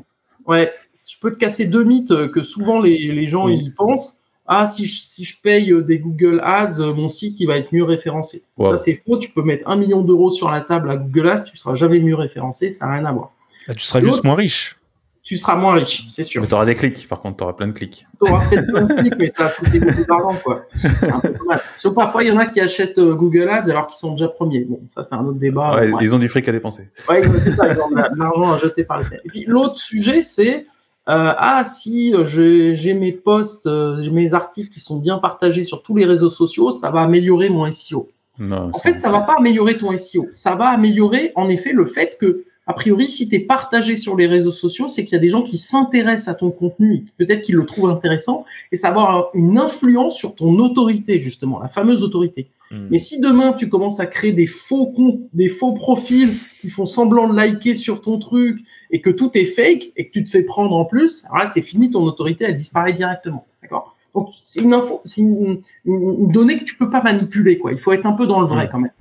[0.46, 0.72] Ouais.
[0.94, 4.20] Je peux te casser deux mythes que souvent les, les gens y pensent.
[4.46, 7.84] Ah, si je, si je paye des Google Ads, mon site il va être mieux
[7.84, 8.44] référencé.
[8.62, 9.16] Ça c'est faux.
[9.16, 11.98] Tu peux mettre un million d'euros sur la table à Google Ads, tu seras jamais
[12.00, 12.70] mieux référencé.
[12.70, 13.32] Ça n'a rien à voir.
[13.66, 14.76] Bah, tu seras juste moins riche
[15.24, 16.42] tu seras moins riche, c'est sûr.
[16.42, 18.06] Mais tu auras des clics, par contre, tu auras plein de clics.
[18.22, 20.66] Tu auras peut-être plein de clics, mais ça va coûter beaucoup d'argent, quoi.
[20.74, 21.32] C'est un peu.
[21.76, 24.28] Sauf parfois, il y en a qui achètent euh, Google Ads alors qu'ils sont déjà
[24.28, 24.64] premiers.
[24.64, 25.76] Bon, ça, c'est un autre débat.
[25.76, 26.90] Ouais, ils ont du fric à dépenser.
[27.08, 29.22] Ouais, c'est ça, ils ont de l'argent à jeter par les têtes.
[29.24, 30.66] Et puis, l'autre sujet, c'est,
[31.08, 35.96] euh, ah, si euh, j'ai mes posts, mes articles qui sont bien partagés sur tous
[35.96, 38.10] les réseaux sociaux, ça va améliorer mon SEO.
[38.38, 40.26] Non, en fait, ça va pas améliorer ton SEO.
[40.30, 44.16] Ça va améliorer, en effet, le fait que a priori, si tu es partagé sur
[44.16, 47.04] les réseaux sociaux, c'est qu'il y a des gens qui s'intéressent à ton contenu et
[47.18, 51.60] peut-être qu'ils le trouvent intéressant et ça va avoir une influence sur ton autorité, justement,
[51.60, 52.48] la fameuse autorité.
[52.70, 52.86] Hmm.
[52.90, 56.86] Mais si demain tu commences à créer des faux comptes, des faux profils qui font
[56.86, 60.30] semblant de liker sur ton truc et que tout est fake et que tu te
[60.30, 63.44] fais prendre en plus, alors là c'est fini, ton autorité elle disparaît directement.
[63.60, 63.94] D'accord?
[64.14, 67.72] Donc c'est une info, c'est une, donnée que tu peux pas manipuler quoi.
[67.72, 68.70] Il faut être un peu dans le vrai hmm.
[68.72, 68.92] quand même.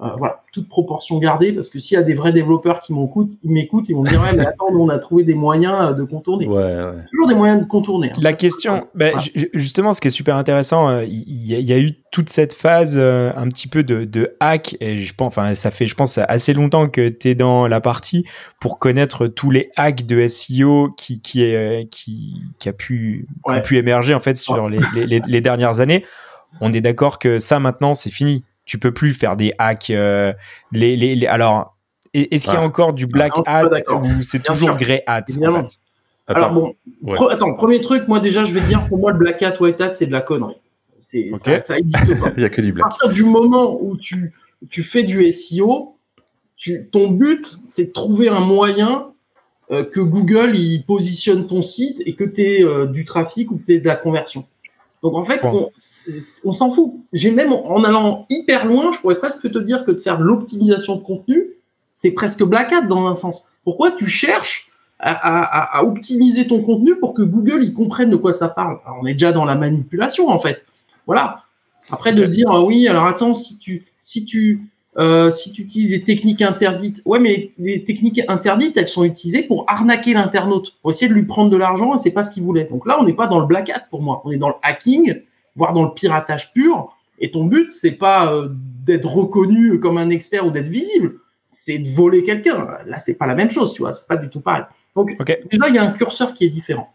[0.00, 3.32] Euh, voilà, toute proportion gardée, parce que s'il y a des vrais développeurs qui m'écoutent,
[3.42, 5.90] ils m'écoutent, ils vont me dire ouais, mais attends, nous on a trouvé des moyens
[5.90, 6.46] euh, de contourner.
[6.46, 7.04] Ouais, ouais.
[7.10, 8.12] Toujours des moyens de contourner.
[8.12, 9.14] Hein, La question, ben,
[9.54, 13.48] justement, ce qui est super intéressant, euh, il y, a eu toute cette phase un
[13.48, 16.88] petit peu de, de, hack, et je pense, enfin, ça fait, je pense, assez longtemps
[16.88, 18.24] que tu es dans la partie
[18.60, 23.54] pour connaître tous les hacks de SEO qui, qui, est, qui, qui a pu, qui
[23.54, 26.04] a pu émerger en fait sur les, les, les dernières années.
[26.60, 29.90] On est d'accord que ça maintenant c'est fini tu peux plus faire des hacks.
[29.90, 30.32] Euh,
[30.70, 31.76] les, les, alors,
[32.12, 35.24] est-ce qu'il y a encore du black hat ou c'est toujours grey hat
[36.26, 36.74] Alors bon,
[37.28, 39.80] attends, premier truc, moi déjà, je vais te dire, pour moi, le black hat, white
[39.80, 40.56] hat, c'est de la connerie.
[41.00, 42.30] C'est, ça, ça existe pas.
[42.36, 42.86] Il y a que du black.
[42.86, 44.32] À partir du moment où tu,
[44.68, 45.96] tu fais du SEO,
[46.56, 49.12] tu, ton but, c'est de trouver un moyen
[49.70, 53.56] euh, que Google il positionne ton site et que tu aies euh, du trafic ou
[53.56, 54.46] que tu aies de la conversion.
[55.02, 55.70] Donc en fait, on,
[56.44, 56.94] on s'en fout.
[57.12, 60.96] J'ai même en allant hyper loin, je pourrais presque te dire que de faire l'optimisation
[60.96, 61.50] de contenu,
[61.90, 63.48] c'est presque black hat dans un sens.
[63.64, 68.16] Pourquoi tu cherches à, à, à, optimiser ton contenu pour que Google il comprenne de
[68.16, 68.78] quoi ça parle?
[68.84, 70.64] Alors, On est déjà dans la manipulation en fait.
[71.06, 71.44] Voilà.
[71.90, 74.60] Après de dire ah oui, alors attends, si tu si tu
[74.98, 79.44] euh, si tu utilises des techniques interdites, ouais, mais les techniques interdites, elles sont utilisées
[79.44, 82.42] pour arnaquer l'internaute, pour essayer de lui prendre de l'argent et c'est pas ce qu'il
[82.42, 82.64] voulait.
[82.64, 84.56] Donc là, on n'est pas dans le black hat pour moi, on est dans le
[84.62, 85.22] hacking,
[85.54, 86.96] voire dans le piratage pur.
[87.20, 91.78] Et ton but, c'est pas euh, d'être reconnu comme un expert ou d'être visible, c'est
[91.78, 92.66] de voler quelqu'un.
[92.86, 94.64] Là, c'est pas la même chose, tu vois, c'est pas du tout pareil.
[94.96, 95.16] Donc
[95.50, 96.92] déjà, il y a un curseur qui est différent.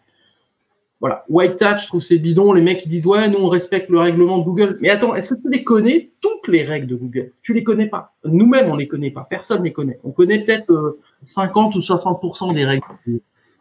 [1.03, 1.25] Voilà.
[1.27, 2.53] White Hat, je trouve c'est bidon.
[2.53, 4.77] Les mecs qui disent ouais, nous on respecte le règlement de Google.
[4.79, 7.33] Mais attends, est-ce que tu les connais toutes les règles de Google?
[7.41, 8.13] Tu les connais pas.
[8.23, 9.27] Nous-mêmes on les connaît pas.
[9.29, 9.99] Personne les connaît.
[10.05, 12.85] On connaît peut-être 50 euh, ou 60% des règles.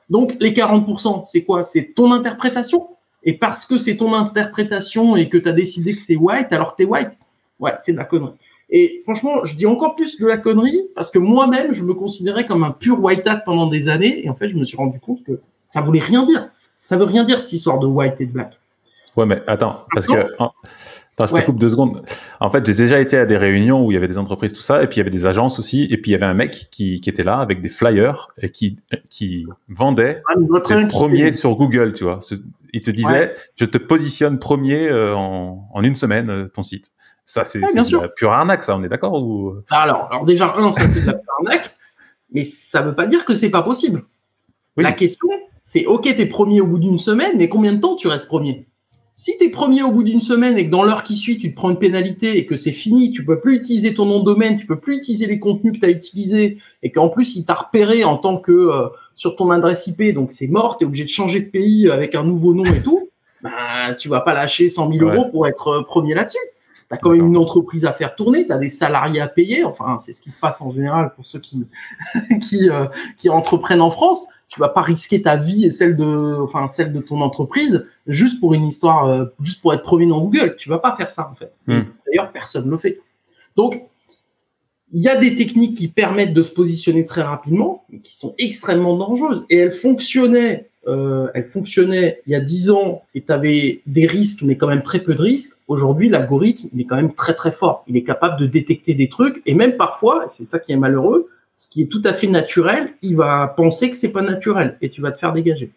[0.08, 1.64] Donc les 40%, c'est quoi?
[1.64, 2.86] C'est ton interprétation?
[3.24, 6.76] Et parce que c'est ton interprétation et que tu as décidé que c'est white, alors
[6.76, 7.18] t'es white.
[7.58, 8.34] Ouais, c'est de la connerie.
[8.70, 12.46] Et franchement, je dis encore plus de la connerie parce que moi-même, je me considérais
[12.46, 15.00] comme un pur white hat pendant des années et en fait, je me suis rendu
[15.00, 16.48] compte que ça voulait rien dire.
[16.82, 18.58] Ça veut rien dire cette histoire de white et de black.
[19.16, 20.26] Ouais, mais attends, parce que
[21.18, 22.02] Attends, je te coupe deux secondes.
[22.40, 24.62] En fait, j'ai déjà été à des réunions où il y avait des entreprises, tout
[24.62, 26.32] ça, et puis il y avait des agences aussi, et puis il y avait un
[26.32, 28.78] mec qui, qui était là avec des flyers et qui,
[29.10, 32.20] qui vendait ah, premier sur Google, tu vois.
[32.72, 36.90] Il te disait, je te positionne premier euh, en, en, une semaine euh, ton site.
[37.26, 39.54] Ça, c'est ouais, la pure arnaque, ça, on est d'accord ou...
[39.70, 41.76] alors, alors déjà, un, ça c'est de la pure arnaque,
[42.32, 44.02] mais ça veut pas dire que c'est pas possible.
[44.78, 45.28] La question,
[45.62, 48.66] c'est, ok, t'es premier au bout d'une semaine, mais combien de temps tu restes premier?
[49.14, 51.50] Si tu es premier au bout d'une semaine et que dans l'heure qui suit, tu
[51.50, 54.24] te prends une pénalité et que c'est fini, tu peux plus utiliser ton nom de
[54.24, 57.44] domaine, tu peux plus utiliser les contenus que tu as utilisés et qu'en plus, il
[57.44, 60.86] t'a repéré en tant que euh, sur ton adresse IP, donc c'est mort, tu es
[60.86, 63.10] obligé de changer de pays avec un nouveau nom et tout,
[63.42, 66.38] bah, tu vas pas lâcher 100 000 euros pour être euh, premier là-dessus
[66.92, 69.64] tu as quand même une entreprise à faire tourner, tu as des salariés à payer,
[69.64, 71.66] enfin c'est ce qui se passe en général pour ceux qui
[72.40, 74.28] qui, euh, qui entreprennent en France.
[74.48, 78.40] Tu vas pas risquer ta vie et celle de enfin celle de ton entreprise juste
[78.40, 80.56] pour une histoire euh, juste pour être premier dans Google.
[80.58, 81.52] Tu vas pas faire ça en fait.
[81.66, 81.84] Hmm.
[82.06, 83.00] D'ailleurs, personne ne le fait.
[83.56, 83.82] Donc
[84.92, 88.34] il y a des techniques qui permettent de se positionner très rapidement, mais qui sont
[88.36, 89.46] extrêmement dangereuses.
[89.48, 94.06] Et elles fonctionnaient euh, elle fonctionnait il y a 10 ans et tu avais des
[94.06, 95.58] risques, mais quand même très peu de risques.
[95.68, 97.84] Aujourd'hui, l'algorithme, il est quand même très très fort.
[97.86, 101.28] Il est capable de détecter des trucs et même parfois, c'est ça qui est malheureux,
[101.56, 104.90] ce qui est tout à fait naturel, il va penser que c'est pas naturel et
[104.90, 105.70] tu vas te faire dégager.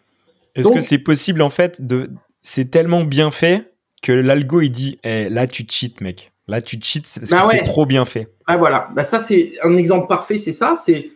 [0.56, 2.10] Est-ce que c'est possible en fait de,
[2.42, 6.78] c'est tellement bien fait que l'algo il dit, eh, là tu cheats mec, là tu
[6.80, 8.32] cheats parce bah que c'est trop bien fait.
[8.46, 11.10] Ah voilà, bah ça c'est un exemple parfait, c'est ça, c'est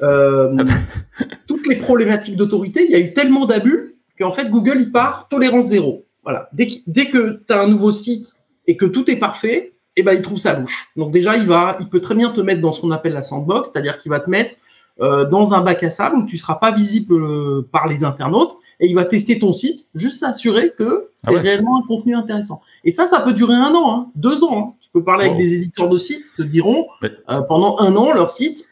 [1.46, 5.28] toutes les problématiques d'autorité, il y a eu tellement d'abus qu'en fait Google il part
[5.28, 6.06] tolérance zéro.
[6.22, 6.48] Voilà.
[6.52, 8.34] Dès, dès que tu as un nouveau site
[8.66, 10.90] et que tout est parfait, eh ben il trouve ça louche.
[10.96, 13.22] Donc déjà il va, il peut très bien te mettre dans ce qu'on appelle la
[13.22, 14.54] sandbox, c'est-à-dire qu'il va te mettre
[15.00, 18.56] euh, dans un bac à sable où tu seras pas visible euh, par les internautes
[18.80, 22.62] et il va tester ton site, juste s'assurer que c'est ah réellement un contenu intéressant.
[22.84, 24.58] Et ça, ça peut durer un an, hein, deux ans.
[24.58, 24.74] Hein.
[24.80, 28.12] Tu peux parler avec des éditeurs de sites, ils te diront euh, pendant un an
[28.12, 28.66] leur site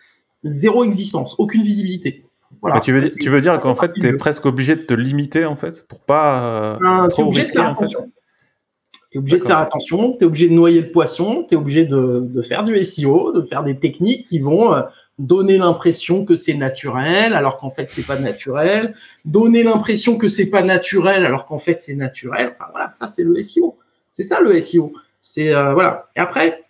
[0.49, 2.25] zéro existence, aucune visibilité.
[2.61, 2.81] Voilà.
[2.81, 5.55] tu veux, tu veux dire qu'en fait, tu es presque obligé de te limiter, en
[5.55, 6.43] fait, pour pas
[6.83, 10.55] euh, trop risquer, en fait Tu es obligé de faire attention, tu es obligé de
[10.55, 14.27] noyer le poisson, tu es obligé de, de, faire du SEO, de faire des techniques
[14.27, 14.83] qui vont euh,
[15.19, 20.51] donner l'impression que c'est naturel, alors qu'en fait, c'est pas naturel, donner l'impression que c'est
[20.51, 22.55] pas naturel, alors qu'en fait, c'est naturel.
[22.59, 23.77] Enfin, voilà, ça, c'est le SEO.
[24.11, 24.93] C'est ça, le SEO.
[25.21, 26.09] C'est, euh, voilà.
[26.17, 26.65] Et après,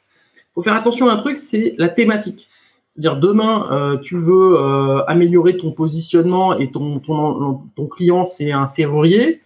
[0.54, 2.48] faut faire attention à un truc, c'est la thématique
[2.98, 8.66] dire demain euh, tu veux euh, améliorer ton positionnement et ton ton, client c'est un
[8.66, 9.40] serrurier,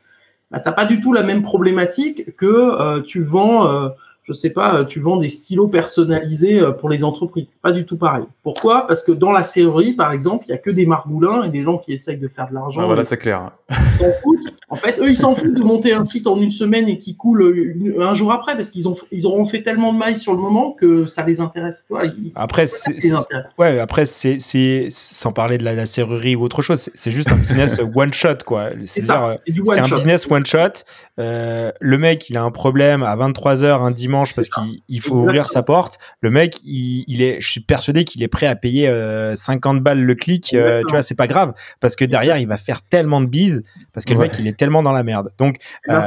[0.50, 3.90] bah, t'as pas du tout la même problématique que euh, tu vends
[4.32, 7.56] je sais pas, euh, tu vends des stylos personnalisés euh, pour les entreprises.
[7.62, 8.24] Pas du tout pareil.
[8.42, 8.86] Pourquoi?
[8.86, 11.62] Parce que dans la serrurerie, par exemple, il y a que des margoulins et des
[11.62, 12.82] gens qui essayent de faire de l'argent.
[12.82, 13.50] Ah, voilà, c'est clair.
[13.70, 14.54] Ils s'en foutent.
[14.68, 17.16] En fait, eux, ils s'en foutent de monter un site en une semaine et qui
[17.16, 20.38] coule un jour après parce qu'ils ont, ils auront fait tellement de mailles sur le
[20.38, 21.84] moment que ça les intéresse.
[21.86, 22.96] Toi, après, c'est,
[23.58, 27.36] ouais, après, c'est, c'est, sans parler de la, serrurerie ou autre chose, c'est, juste un
[27.36, 28.70] business one shot, quoi.
[28.84, 29.36] C'est, ça.
[29.44, 30.84] C'est, un business one shot.
[31.18, 35.14] Euh, le mec, il a un problème à 23 h un dimanche parce qu'il faut
[35.14, 35.98] ouvrir sa porte.
[36.20, 38.86] Le mec, il, est, je suis persuadé qu'il est prêt à payer
[39.34, 40.54] 50 euh, balles le clic.
[40.54, 43.62] Euh, tu vois, c'est pas grave parce que derrière, il va faire tellement de bises
[43.92, 45.32] parce que le mec, il est tellement dans la merde.
[45.38, 45.56] Donc,
[45.88, 46.00] euh,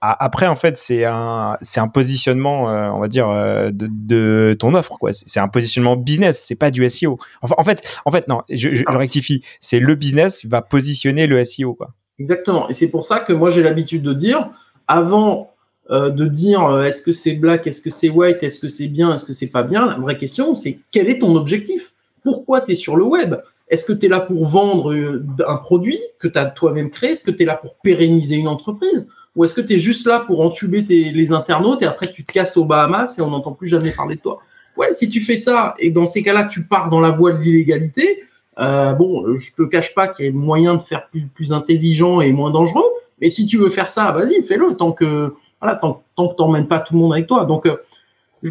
[0.00, 3.28] après, en fait, c'est un, c'est un positionnement, on va dire,
[3.72, 5.12] de, ton offre, quoi.
[5.12, 7.18] C'est un positionnement business, c'est pas du SEO.
[7.40, 9.44] Enfin, en fait, en fait, non, je, je rectifie.
[9.60, 11.92] C'est le business va positionner le SEO, quoi.
[12.18, 12.68] Exactement.
[12.68, 14.50] Et c'est pour ça que moi, j'ai l'habitude de dire,
[14.88, 15.51] avant
[15.90, 18.86] euh, de dire euh, est-ce que c'est black, est-ce que c'est white, est-ce que c'est
[18.86, 19.86] bien, est-ce que c'est pas bien.
[19.86, 21.92] La vraie question, c'est quel est ton objectif?
[22.22, 23.34] Pourquoi tu es sur le web?
[23.68, 27.10] Est-ce que tu es là pour vendre euh, un produit que tu as toi-même créé?
[27.10, 29.10] Est-ce que tu es là pour pérenniser une entreprise?
[29.34, 32.24] Ou est-ce que tu es juste là pour entuber tes, les internautes et après tu
[32.24, 34.38] te casses aux Bahamas et on n'entend plus jamais parler de toi?
[34.76, 37.38] Ouais, si tu fais ça et dans ces cas-là tu pars dans la voie de
[37.38, 38.22] l'illégalité,
[38.58, 42.20] euh, bon, je te cache pas qu'il y a moyen de faire plus, plus intelligent
[42.20, 42.84] et moins dangereux,
[43.20, 46.66] mais si tu veux faire ça, vas-y, fais-le tant que voilà, tant, tant que t'emmènes
[46.66, 47.44] pas tout le monde avec toi.
[47.44, 47.76] Donc, euh,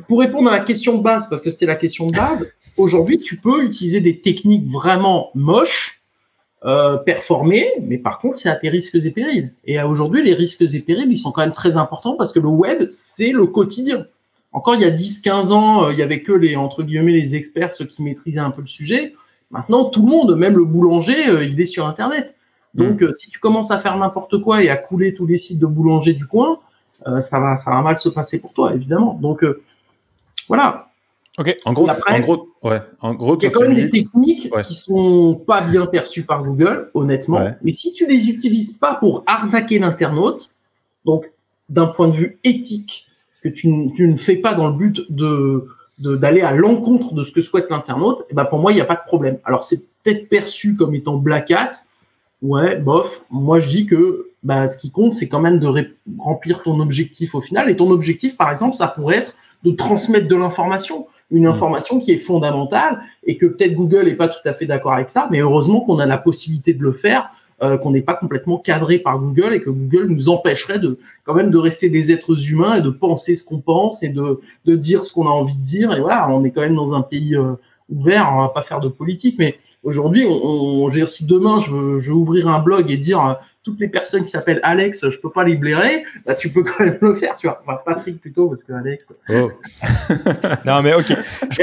[0.07, 3.19] pour répondre à la question de base, parce que c'était la question de base, aujourd'hui,
[3.19, 6.01] tu peux utiliser des techniques vraiment moches,
[6.63, 9.53] euh, performer, mais par contre, c'est à tes risques et périls.
[9.65, 12.47] Et aujourd'hui, les risques et périls, ils sont quand même très importants parce que le
[12.47, 14.05] web, c'est le quotidien.
[14.53, 17.35] Encore il y a 10-15 ans, euh, il y avait que les, entre guillemets, les
[17.35, 19.15] experts, ceux qui maîtrisaient un peu le sujet.
[19.49, 22.35] Maintenant, tout le monde, même le boulanger, il est sur Internet.
[22.73, 25.65] Donc, si tu commences à faire n'importe quoi et à couler tous les sites de
[25.65, 26.61] boulanger du coin,
[27.19, 29.17] ça va, ça va mal se passer pour toi, évidemment.
[29.21, 29.45] Donc,
[30.47, 30.91] voilà.
[31.39, 31.57] Ok.
[31.65, 32.81] En gros, en gros, ouais.
[32.99, 36.43] En gros, il y a quand même des techniques qui sont pas bien perçues par
[36.43, 37.41] Google, honnêtement.
[37.61, 40.53] Mais si tu les utilises pas pour arnaquer l'internaute,
[41.05, 41.31] donc
[41.69, 43.07] d'un point de vue éthique,
[43.41, 47.43] que tu, ne fais pas dans le but de d'aller à l'encontre de ce que
[47.43, 49.37] souhaite l'internaute, et eh ben pour moi il n'y a pas de problème.
[49.43, 51.69] Alors c'est peut-être perçu comme étant black hat,
[52.41, 53.21] ouais, bof.
[53.29, 55.67] Moi je dis que bah, ce qui compte c'est quand même de
[56.17, 57.69] remplir ton objectif au final.
[57.69, 61.51] Et ton objectif par exemple ça pourrait être de transmettre de l'information une mm.
[61.51, 65.09] information qui est fondamentale et que peut-être Google n'est pas tout à fait d'accord avec
[65.09, 67.29] ça, mais heureusement qu'on a la possibilité de le faire,
[67.63, 71.33] euh, qu'on n'est pas complètement cadré par Google et que Google nous empêcherait de quand
[71.33, 74.75] même de rester des êtres humains et de penser ce qu'on pense et de, de
[74.75, 75.93] dire ce qu'on a envie de dire.
[75.93, 77.53] Et voilà, on est quand même dans un pays euh,
[77.89, 81.25] ouvert, on va pas faire de politique, mais Aujourd'hui, on, on, je veux dire, si
[81.25, 84.29] demain je veux, je veux ouvrir un blog et dire euh, toutes les personnes qui
[84.29, 87.47] s'appellent Alex, je peux pas les blairer, bah, tu peux quand même le faire, tu
[87.47, 87.59] vois.
[87.61, 89.07] Enfin, Patrick plutôt, parce que Alex.
[89.29, 89.51] Oh.
[90.65, 91.05] non, mais ok.
[91.05, 91.13] tu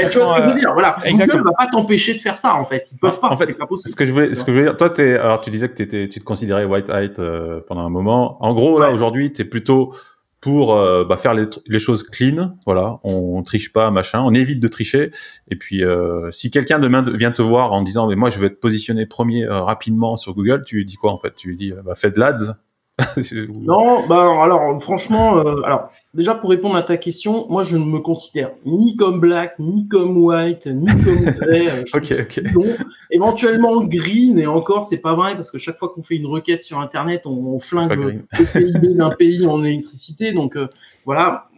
[0.01, 0.97] vois ce que je veux dire Voilà.
[1.05, 1.43] Exactement.
[1.43, 2.87] Google va pas t'empêcher de faire ça, en fait.
[2.91, 3.29] Ils peuvent pas.
[3.29, 3.91] En fait, c'est pas possible.
[3.91, 5.81] Ce que je voulais, ce que je veux dire, toi, es, alors tu disais que
[5.81, 8.37] étais, tu te considérais white hat euh, pendant un moment.
[8.43, 9.93] En gros, là, aujourd'hui, tu es plutôt
[10.41, 12.57] pour euh, bah, faire les, les, choses clean.
[12.65, 15.11] Voilà, on, triche pas, machin, on évite de tricher.
[15.49, 18.47] Et puis, euh, si quelqu'un demain vient te voir en disant, mais moi, je vais
[18.47, 21.33] être positionné premier euh, rapidement sur Google, tu lui dis quoi en fait?
[21.35, 22.55] Tu lui dis, bah, fais de l'ads,
[23.49, 27.85] non, bah alors franchement, euh, alors déjà pour répondre à ta question, moi je ne
[27.85, 31.67] me considère ni comme black, ni comme white, ni comme gray.
[31.67, 32.75] Euh,
[33.11, 36.63] Éventuellement green et encore c'est pas vrai parce que chaque fois qu'on fait une requête
[36.63, 40.33] sur internet, on, flingue le, PIB d'un pays en électricité.
[40.33, 40.67] Donc euh,
[41.05, 41.49] voilà,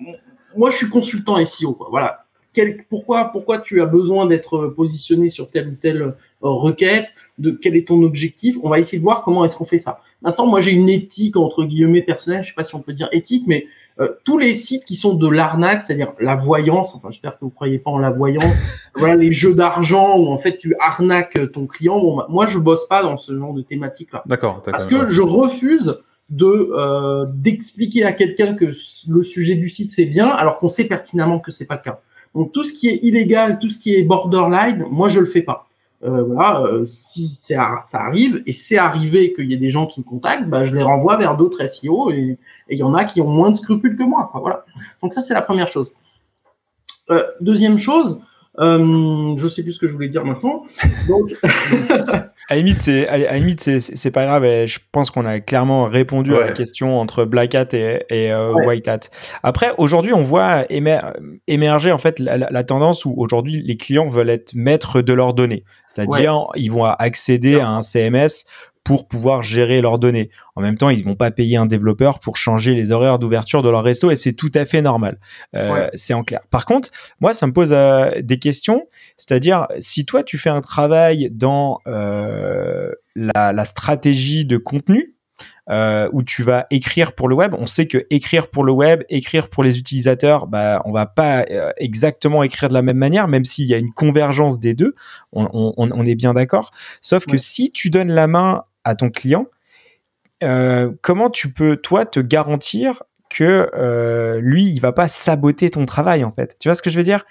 [0.56, 1.88] moi je suis consultant SEO quoi.
[1.89, 2.21] Voilà,
[2.90, 7.76] pourquoi, pourquoi tu as besoin d'être positionné sur telle ou telle euh, requête, de quel
[7.76, 8.58] est ton objectif?
[8.64, 10.00] On va essayer de voir comment est-ce qu'on fait ça.
[10.22, 12.44] Maintenant, moi, j'ai une éthique entre guillemets personnelle.
[12.44, 13.66] Je sais pas si on peut dire éthique, mais
[14.00, 16.94] euh, tous les sites qui sont de l'arnaque, c'est-à-dire la voyance.
[16.96, 18.90] Enfin, j'espère que vous croyez pas en la voyance.
[18.96, 22.00] voilà, les jeux d'argent où en fait tu arnaques ton client.
[22.00, 24.24] Bon, bah, moi, je bosse pas dans ce genre de thématique-là.
[24.26, 24.62] D'accord.
[24.64, 28.72] Parce que je refuse de euh, d'expliquer à quelqu'un que
[29.08, 32.00] le sujet du site c'est bien, alors qu'on sait pertinemment que c'est pas le cas.
[32.36, 35.41] Donc tout ce qui est illégal, tout ce qui est borderline, moi je le fais
[35.41, 35.67] pas.
[36.04, 40.00] Euh, voilà, euh, si ça, arrive et c'est arrivé qu'il y ait des gens qui
[40.00, 42.39] me contactent, bah, je les renvoie vers d'autres SEO et
[42.70, 44.32] il y en a qui ont moins de scrupules que moi.
[44.34, 44.65] voilà.
[45.04, 45.94] Donc ça c'est la première chose.
[47.12, 48.20] Euh, deuxième chose,
[48.60, 50.64] euh, je sais plus ce que je voulais dire maintenant.
[51.08, 51.34] Donc,
[52.50, 54.44] à limite, c'est à limite c'est pas grave.
[54.66, 58.54] je pense qu'on a clairement répondu à la question entre Black Hat et, et euh,
[58.54, 59.00] White Hat.
[59.44, 60.66] Après, aujourd'hui, on voit
[61.48, 65.64] émerger en fait la, tendance où aujourd'hui les clients veulent être maîtres de leurs données,
[65.88, 68.46] c'est-à-dire ils vont accéder à un CMS
[68.84, 70.30] pour pouvoir gérer leurs données.
[70.56, 73.70] En même temps, ils vont pas payer un développeur pour changer les horaires d'ouverture de
[73.70, 75.20] leur resto et c'est tout à fait normal.
[75.56, 76.41] Euh, C'est en clair.
[76.50, 76.89] Par contre,
[77.20, 78.88] moi, ça me pose euh, des questions.
[79.17, 85.15] C'est-à-dire, si toi, tu fais un travail dans euh, la, la, stratégie de contenu,
[86.12, 87.56] où tu vas écrire pour le web.
[87.58, 91.46] On sait que écrire pour le web, écrire pour les utilisateurs, bah, on va pas
[91.78, 94.94] exactement écrire de la même manière, même s'il y a une convergence des deux.
[95.32, 96.72] On, on, on est bien d'accord.
[97.00, 99.48] Sauf que si tu donnes la main à ton client,
[100.44, 105.86] euh, comment tu peux toi te garantir que euh, lui il va pas saboter ton
[105.86, 106.58] travail en fait?
[106.60, 107.26] Tu vois ce que je veux dire?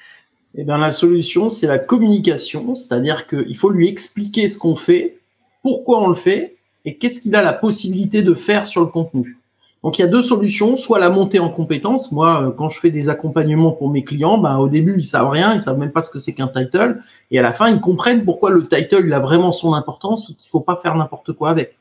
[0.55, 5.19] Eh bien la solution c'est la communication, c'est-à-dire qu'il faut lui expliquer ce qu'on fait,
[5.63, 9.40] pourquoi on le fait et qu'est-ce qu'il a la possibilité de faire sur le contenu.
[9.83, 12.13] Donc il y a deux solutions, soit la montée en compétences.
[12.13, 15.31] Moi, euh, quand je fais des accompagnements pour mes clients, ben, au début ils savent
[15.31, 17.81] rien, ils savent même pas ce que c'est qu'un title, et à la fin ils
[17.81, 21.33] comprennent pourquoi le title il a vraiment son importance et qu'il faut pas faire n'importe
[21.33, 21.79] quoi avec.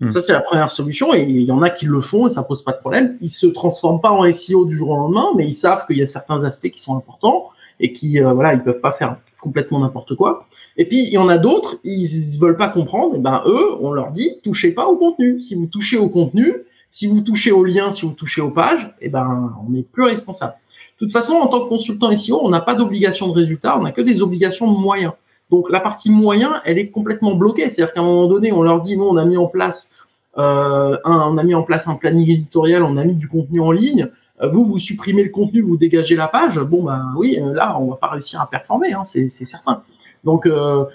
[0.00, 0.10] Hmm.
[0.10, 2.42] Ça c'est la première solution, et il y en a qui le font et ça
[2.42, 3.18] pose pas de problème.
[3.20, 6.02] Ils se transforment pas en SEO du jour au lendemain, mais ils savent qu'il y
[6.02, 9.80] a certains aspects qui sont importants et qui euh, voilà ils peuvent pas faire complètement
[9.80, 10.46] n'importe quoi.
[10.78, 13.92] Et puis il y en a d'autres, ils veulent pas comprendre, et ben eux on
[13.92, 15.38] leur dit touchez pas au contenu.
[15.38, 18.94] Si vous touchez au contenu si vous touchez aux liens, si vous touchez aux pages,
[19.00, 20.52] eh ben, on n'est plus responsable.
[21.00, 23.82] De toute façon, en tant que consultant SEO, on n'a pas d'obligation de résultat, on
[23.82, 25.14] n'a que des obligations de moyens.
[25.50, 27.70] Donc la partie moyen, elle est complètement bloquée.
[27.70, 29.94] C'est-à-dire qu'à un moment donné, on leur dit, nous, on a mis en place
[30.36, 33.60] euh, un, on a mis en place un planning éditorial, on a mis du contenu
[33.60, 34.10] en ligne.
[34.42, 36.58] Euh, vous, vous supprimez le contenu, vous dégagez la page.
[36.58, 39.82] Bon, ben oui, euh, là, on va pas réussir à performer, hein, c'est certain.
[40.24, 40.86] Donc le,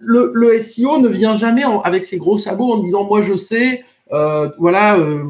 [0.00, 3.95] le, SEO ne vient jamais avec ses gros sabots en disant, moi, je sais, euh,
[4.10, 5.24] voilà, euh,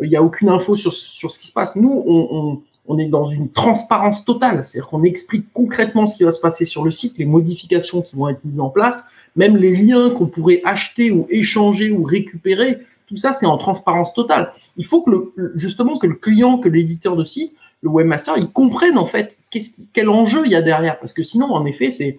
[0.00, 1.76] il n'y a aucune info sur, sur ce qui se passe.
[1.76, 6.32] Nous, on, on est dans une transparence totale, c'est-à-dire qu'on explique concrètement ce qui va
[6.32, 9.06] se passer sur le site, les modifications qui vont être mises en place,
[9.36, 14.12] même les liens qu'on pourrait acheter ou échanger ou récupérer, tout ça c'est en transparence
[14.14, 14.52] totale.
[14.76, 18.50] Il faut que le, justement que le client, que l'éditeur de site, le webmaster, il
[18.50, 21.90] comprenne en fait qu'est-ce quel enjeu il y a derrière, parce que sinon en effet
[21.90, 22.18] c'est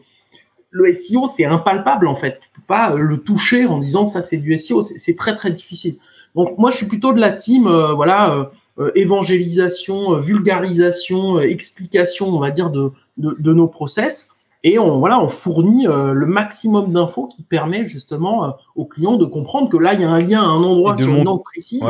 [0.71, 2.39] le SEO c'est impalpable en fait,
[2.73, 5.95] pas le toucher en disant ça c'est du SEO, c'est très très difficile.
[6.35, 8.35] Donc moi je suis plutôt de la team, euh, voilà.
[8.35, 8.43] Euh,
[8.79, 14.31] euh, évangélisation, euh, vulgarisation, euh, explication, on va dire, de, de, de, nos process.
[14.63, 19.69] Et on, voilà, on fournit le maximum d'infos qui permet justement aux clients de comprendre
[19.69, 21.83] que là, il y a un lien à un endroit sur une langue précise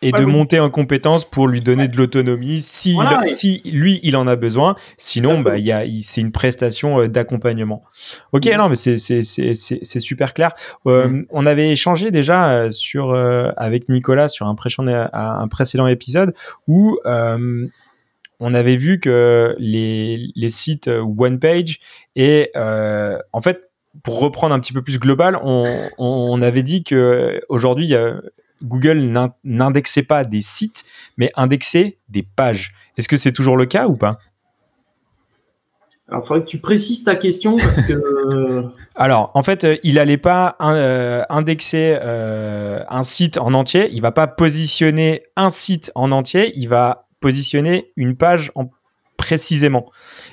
[0.00, 4.26] et de monter en compétence pour lui donner de l'autonomie si, si lui il en
[4.26, 4.76] a besoin.
[4.96, 7.82] Sinon, bah, il y a, c'est une prestation euh, d'accompagnement.
[8.32, 8.56] Ok, mm.
[8.56, 10.52] non, mais c'est, c'est, c'est, c'est super clair.
[10.86, 11.26] Euh, mm.
[11.30, 13.12] On avait échangé déjà euh, sur,
[13.56, 14.56] avec Nicolas sur un,
[15.12, 16.34] un précédent épisode
[16.66, 21.80] où on avait vu que les, les sites one page
[22.14, 23.62] et en fait
[24.04, 25.64] pour reprendre un petit peu plus global, on,
[25.98, 28.20] on avait dit que aujourd'hui il y a
[28.62, 30.84] Google n'indexait pas des sites,
[31.16, 32.74] mais indexait des pages.
[32.96, 34.18] Est-ce que c'est toujours le cas ou pas?
[36.08, 38.64] Alors, il faudrait que tu précises ta question parce que.
[38.96, 43.90] Alors, en fait, euh, il n'allait pas euh, indexer euh, un site en entier.
[43.92, 46.52] Il va pas positionner un site en entier.
[46.56, 48.70] Il va positionner une page en
[49.28, 49.84] précisément.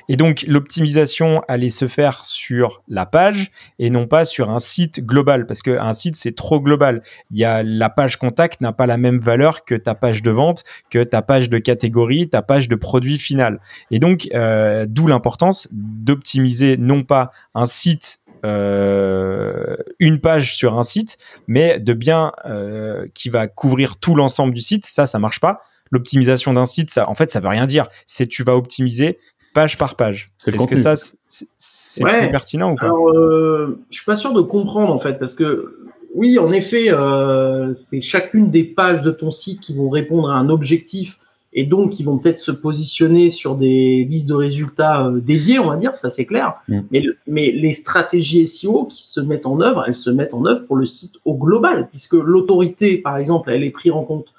[0.08, 5.06] Et donc l'optimisation allait se faire sur la page et non pas sur un site
[5.06, 7.02] global parce qu'un site c'est trop global.
[7.30, 10.32] Il y a la page contact n'a pas la même valeur que ta page de
[10.32, 13.60] vente, que ta page de catégorie, ta page de produit final.
[13.92, 20.84] Et donc euh, d'où l'importance d'optimiser non pas un site euh, une page sur un
[20.84, 21.18] site,
[21.48, 24.86] mais de bien euh, qui va couvrir tout l'ensemble du site.
[24.86, 25.64] Ça, ça marche pas
[25.96, 27.88] l'optimisation d'un site, ça, en fait, ça veut rien dire.
[28.06, 29.18] C'est tu vas optimiser
[29.54, 30.32] page par page.
[30.46, 30.94] Est-ce que ça,
[31.28, 35.18] c'est plus pertinent ou pas Alors, euh, je suis pas sûr de comprendre en fait,
[35.18, 39.90] parce que oui, en effet, euh, c'est chacune des pages de ton site qui vont
[39.90, 41.20] répondre à un objectif
[41.58, 45.70] et donc qui vont peut-être se positionner sur des listes de résultats euh, dédiées, on
[45.70, 46.56] va dire, ça c'est clair.
[46.68, 46.80] Mm.
[46.92, 50.66] Mais, mais les stratégies SEO qui se mettent en œuvre, elles se mettent en œuvre
[50.68, 54.34] pour le site au global, puisque l'autorité, par exemple, elle est prise en compte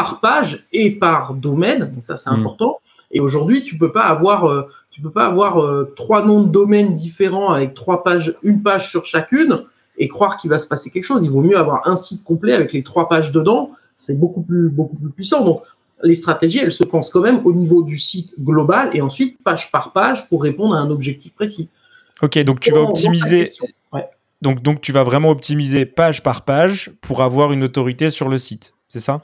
[0.00, 1.80] par page et par domaine.
[1.94, 2.40] Donc ça, c'est mm.
[2.40, 2.80] important.
[3.10, 6.48] Et aujourd'hui, tu peux pas avoir, euh, tu peux pas avoir euh, trois noms de
[6.50, 9.64] domaines différents avec trois pages, une page sur chacune
[9.98, 11.22] et croire qu'il va se passer quelque chose.
[11.22, 13.72] Il vaut mieux avoir un site complet avec les trois pages dedans.
[13.94, 15.44] C'est beaucoup plus, beaucoup plus puissant.
[15.44, 15.62] Donc,
[16.02, 19.70] les stratégies, elles se pensent quand même au niveau du site global et ensuite page
[19.70, 21.68] par page pour répondre à un objectif précis.
[22.22, 23.48] Ok, donc tu vas optimiser.
[24.40, 28.38] Donc, donc tu vas vraiment optimiser page par page pour avoir une autorité sur le
[28.38, 29.20] site, c'est ça?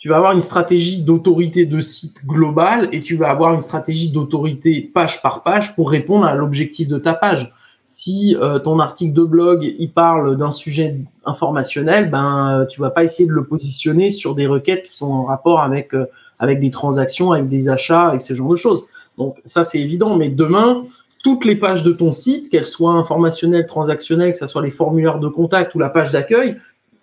[0.00, 4.10] Tu vas avoir une stratégie d'autorité de site global et tu vas avoir une stratégie
[4.10, 7.52] d'autorité page par page pour répondre à l'objectif de ta page.
[7.84, 10.96] Si euh, ton article de blog il parle d'un sujet
[11.26, 15.12] informationnel, ben euh, tu vas pas essayer de le positionner sur des requêtes qui sont
[15.12, 16.06] en rapport avec euh,
[16.38, 18.86] avec des transactions, avec des achats, avec ce genre de choses.
[19.18, 20.84] Donc ça c'est évident, mais demain
[21.22, 25.18] toutes les pages de ton site, qu'elles soient informationnelles, transactionnelles, que ce soit les formulaires
[25.18, 26.56] de contact ou la page d'accueil,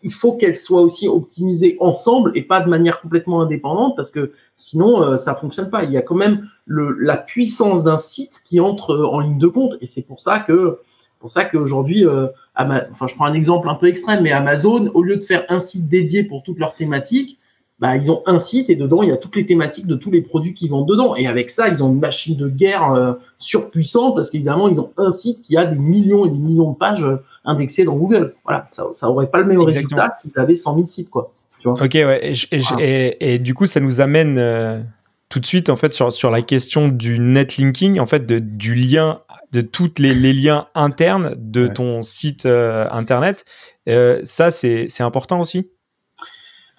[0.04, 4.32] il faut qu'elles soient aussi optimisées ensemble et pas de manière complètement indépendante parce que
[4.56, 5.84] sinon euh, ça fonctionne pas.
[5.84, 9.40] Il y a quand même le, la puissance d'un site qui entre euh, en ligne
[9.40, 10.80] de compte et c'est pour ça que
[11.20, 15.02] pour ça qu'aujourd'hui, euh, enfin je prends un exemple un peu extrême, mais Amazon, au
[15.02, 17.37] lieu de faire un site dédié pour toutes leurs thématiques,
[17.80, 20.10] bah, ils ont un site et dedans, il y a toutes les thématiques de tous
[20.10, 21.16] les produits qui vendent dedans.
[21.16, 24.92] Et avec ça, ils ont une machine de guerre euh, surpuissante parce qu'évidemment, ils ont
[24.98, 28.34] un site qui a des millions et des millions de pages euh, indexées dans Google.
[28.44, 31.32] Voilà, ça, ça aurait pas le même résultat s'ils avaient 100 000 sites, quoi.
[31.60, 31.80] Tu vois?
[31.80, 32.34] Ok, ouais.
[32.80, 34.82] Et, et, du coup, ça nous amène euh,
[35.30, 38.74] tout de suite, en fait, sur, sur la question du netlinking, en fait, de, du
[38.74, 39.22] lien,
[39.52, 43.46] de tous les, les, liens internes de ton site internet.
[43.86, 45.68] ça, c'est important aussi?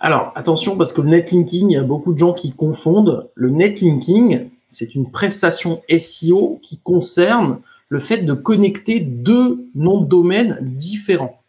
[0.00, 3.28] Alors, attention, parce que le netlinking, il y a beaucoup de gens qui confondent.
[3.34, 10.06] Le netlinking, c'est une prestation SEO qui concerne le fait de connecter deux noms de
[10.06, 11.42] domaine différents.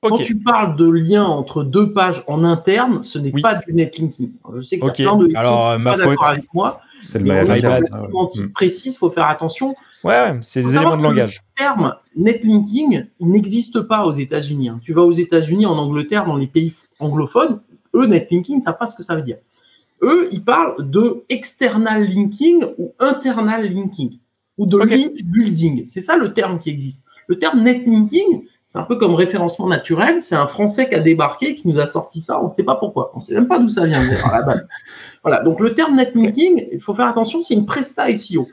[0.00, 4.32] Quand tu parles de lien entre deux pages en interne, ce n'est pas du netlinking.
[4.54, 6.80] Je sais qu'il y a plein de SEO qui sont pas d'accord avec moi.
[7.00, 9.74] C'est le maillage sémantique précis, il faut faire attention.
[10.04, 11.40] Ouais, c'est des éléments de langage.
[11.56, 14.68] Le terme netlinking, il n'existe pas aux États-Unis.
[14.68, 14.80] Hein.
[14.82, 17.60] Tu vas aux États-Unis, en Angleterre, dans les pays anglophones,
[17.94, 19.38] eux, netlinking, ça pas ce que ça veut dire.
[20.02, 24.18] Eux, ils parlent de external linking ou internal linking
[24.58, 25.84] ou de link building.
[25.86, 27.06] C'est ça le terme qui existe.
[27.26, 30.22] Le terme netlinking, C'est un peu comme référencement naturel.
[30.22, 32.40] C'est un Français qui a débarqué, qui nous a sorti ça.
[32.40, 33.12] On ne sait pas pourquoi.
[33.14, 34.66] On ne sait même pas d'où ça vient à la base.
[35.22, 35.42] Voilà.
[35.42, 38.46] Donc le terme netlinking, il faut faire attention, c'est une presta SEO.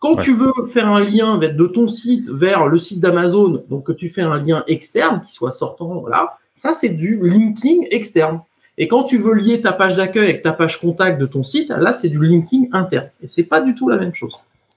[0.00, 3.92] Quand tu veux faire un lien de ton site vers le site d'Amazon, donc que
[3.92, 8.40] tu fais un lien externe qui soit sortant, voilà, ça c'est du linking externe.
[8.78, 11.70] Et quand tu veux lier ta page d'accueil avec ta page contact de ton site,
[11.70, 13.10] là c'est du linking interne.
[13.20, 14.32] Et c'est pas du tout la même chose.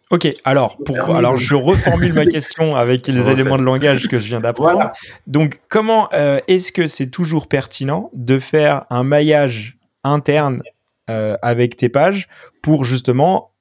[0.09, 4.27] Ok, alors pour alors je reformule ma question avec les éléments de langage que je
[4.27, 4.91] viens d'apprendre.
[5.27, 10.63] Donc comment euh, est-ce que c'est toujours pertinent de faire un maillage interne
[11.09, 12.27] euh, avec tes pages
[12.61, 13.51] pour justement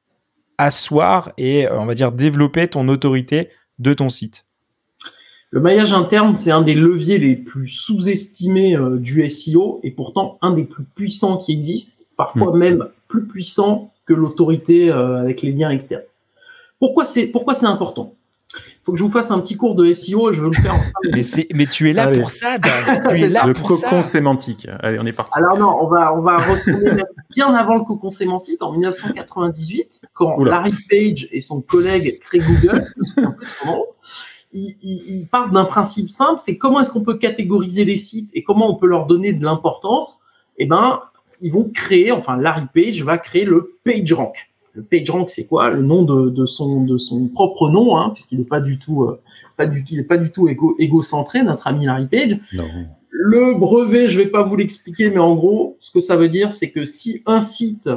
[0.58, 4.44] asseoir et euh, on va dire développer ton autorité de ton site?
[5.52, 10.52] Le maillage interne, c'est un des leviers les plus sous-estimés du SEO et pourtant un
[10.52, 12.58] des plus puissants qui existent, parfois hmm.
[12.58, 16.04] même plus puissant que l'autorité avec les liens externes.
[16.78, 18.14] Pourquoi c'est pourquoi c'est important?
[18.54, 20.54] Il faut que je vous fasse un petit cours de SEO et je veux le
[20.54, 20.80] faire en
[21.12, 21.22] mais,
[21.54, 23.02] mais tu es là pour ça, Dan.
[23.14, 24.66] Tu es là le cocon sémantique.
[24.80, 25.32] Allez, on est parti.
[25.34, 30.42] Alors non, on va, on va retourner bien avant le cocon sémantique, en 1998, quand
[30.42, 32.82] Larry Page et son collègue créent Google,
[34.52, 38.30] ils, ils, ils partent d'un principe simple, c'est comment est-ce qu'on peut catégoriser les sites
[38.34, 40.20] et comment on peut leur donner de l'importance.
[40.58, 41.00] Eh ben,
[41.40, 45.70] ils vont créer, enfin Larry Page va créer le PageRank le PageRank, c'est quoi?
[45.70, 49.20] Le nom de, son, de son propre nom, hein, puisqu'il n'est pas du tout, euh,
[49.56, 52.38] pas du, il est pas du tout égo, égocentré, notre ami Larry Page.
[53.10, 56.52] Le brevet, je vais pas vous l'expliquer, mais en gros, ce que ça veut dire,
[56.52, 57.90] c'est que si un site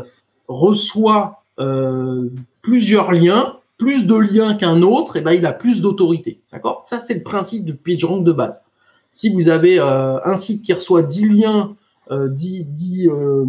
[0.47, 2.30] reçoit euh,
[2.62, 6.41] plusieurs liens, plus de liens qu'un autre, et eh ben il a plus d'autorité.
[6.51, 6.82] D'accord?
[6.82, 8.65] Ça, c'est le principe du PageRank de base.
[9.09, 11.76] Si vous avez euh, un site qui reçoit 10 liens
[12.11, 13.45] 10, euh, 10, euh,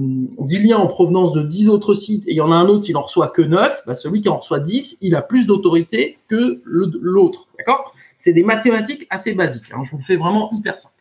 [0.62, 2.96] liens en provenance de 10 autres sites et il y en a un autre, il
[2.96, 6.60] en reçoit que 9, bah celui qui en reçoit 10, il a plus d'autorité que
[6.64, 7.48] l'autre.
[7.58, 7.92] D'accord?
[8.16, 9.72] C'est des mathématiques assez basiques.
[9.72, 10.94] Hein, je vous le fais vraiment hyper simple.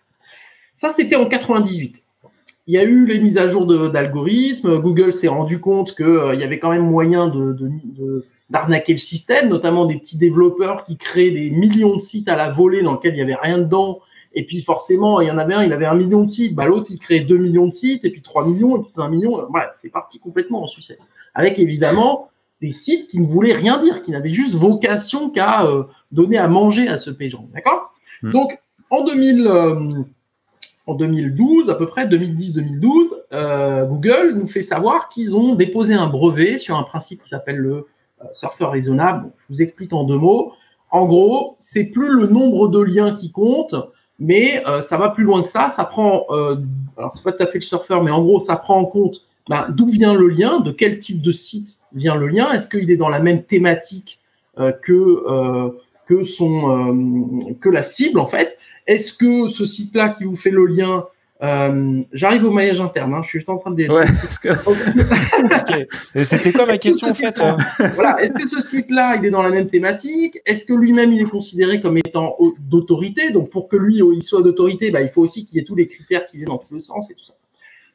[0.74, 2.04] Ça, c'était en 98.
[2.66, 4.80] Il y a eu les mises à jour d'algorithmes.
[4.80, 9.86] Google s'est rendu compte qu'il y avait quand même moyen de, d'arnaquer le système, notamment
[9.86, 13.18] des petits développeurs qui créent des millions de sites à la volée dans lesquels il
[13.18, 14.00] n'y avait rien dedans
[14.36, 16.66] et puis forcément, il y en avait un, il avait un million de sites, bah,
[16.66, 19.46] l'autre il créait 2 millions de sites, et puis 3 millions, et puis 5 millions.
[19.50, 20.98] Voilà, c'est parti complètement en succès.
[21.36, 22.30] Avec évidemment
[22.62, 26.48] des sites qui ne voulaient rien dire, qui n'avaient juste vocation qu'à euh, donner à
[26.48, 27.42] manger à ce pégeant.
[27.54, 27.94] D'accord?
[28.24, 28.32] Hmm.
[28.32, 30.04] Donc en 2000, euh,
[30.88, 36.08] en 2012, à peu près 2010-2012, euh, Google nous fait savoir qu'ils ont déposé un
[36.08, 37.86] brevet sur un principe qui s'appelle le
[38.32, 39.32] surfeur raisonnable.
[39.38, 40.54] je vous explique en deux mots.
[40.92, 43.76] En gros, c'est plus le nombre de liens qui compte,
[44.20, 45.68] mais euh, ça va plus loin que ça.
[45.68, 46.58] Ça prend, euh,
[46.98, 49.26] alors c'est pas tout à fait le surfeur, mais en gros, ça prend en compte
[49.50, 52.52] ben, d'où vient le lien, de quel type de site vient le lien.
[52.52, 54.20] Est-ce qu'il est dans la même thématique
[54.60, 55.70] euh, que euh,
[56.06, 58.58] que son que la cible en fait?
[58.86, 61.06] Est-ce que ce site-là qui vous fait le lien
[61.44, 63.14] euh, j'arrive au maillage interne.
[63.14, 63.88] Hein, je suis juste en train de.
[63.88, 64.06] Ouais,
[64.42, 66.24] que...
[66.24, 67.58] C'était quoi ma question en fait hein
[67.96, 68.22] Voilà.
[68.22, 70.40] Est-ce que ce site-là, il est dans la même thématique?
[70.46, 73.32] Est-ce que lui-même, il est considéré comme étant d'autorité?
[73.32, 75.76] Donc, pour que lui, il soit d'autorité, bah, il faut aussi qu'il y ait tous
[75.76, 77.34] les critères qui viennent dans tous les sens et tout ça.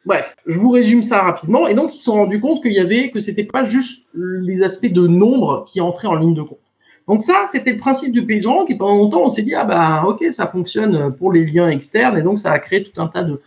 [0.04, 1.68] Bref, je vous résume ça rapidement.
[1.68, 4.62] Et donc, ils se sont rendus compte qu'il y avait que c'était pas juste les
[4.62, 6.58] aspects de nombre qui entraient en ligne de compte.
[7.08, 10.04] Donc ça, c'était le principe du PageRank et pendant longtemps, on s'est dit, ah bah
[10.06, 13.24] ok, ça fonctionne pour les liens externes et donc ça a créé tout un tas
[13.24, 13.40] de,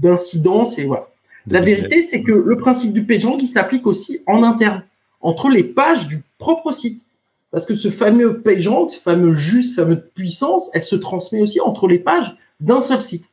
[0.00, 1.08] d'incidences et voilà.
[1.48, 4.82] La vérité, c'est que le principe du PageRank, il s'applique aussi en interne,
[5.20, 7.06] entre les pages du propre site.
[7.52, 11.86] Parce que ce fameux PageRank, ce fameux juste, fameux puissance, elle se transmet aussi entre
[11.86, 13.30] les pages d'un seul site.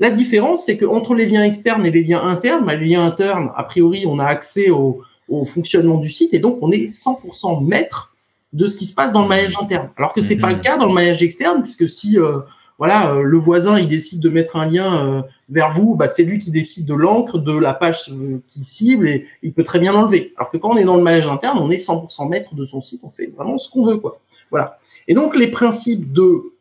[0.00, 3.04] La différence, c'est que entre les liens externes et les liens internes, bah, les liens
[3.04, 6.90] internes, a priori, on a accès au, au fonctionnement du site et donc on est
[6.92, 8.13] 100% maître
[8.54, 9.90] de ce qui se passe dans le maillage interne.
[9.96, 12.38] Alors que c'est pas le cas dans le maillage externe, puisque si euh,
[12.78, 16.22] voilà euh, le voisin il décide de mettre un lien euh, vers vous, bah, c'est
[16.22, 18.12] lui qui décide de l'encre, de la page
[18.46, 20.32] qui cible et il peut très bien l'enlever.
[20.36, 22.80] Alors que quand on est dans le maillage interne, on est 100% maître de son
[22.80, 24.20] site, on fait vraiment ce qu'on veut quoi.
[24.50, 24.78] Voilà.
[25.08, 26.52] Et donc les principes de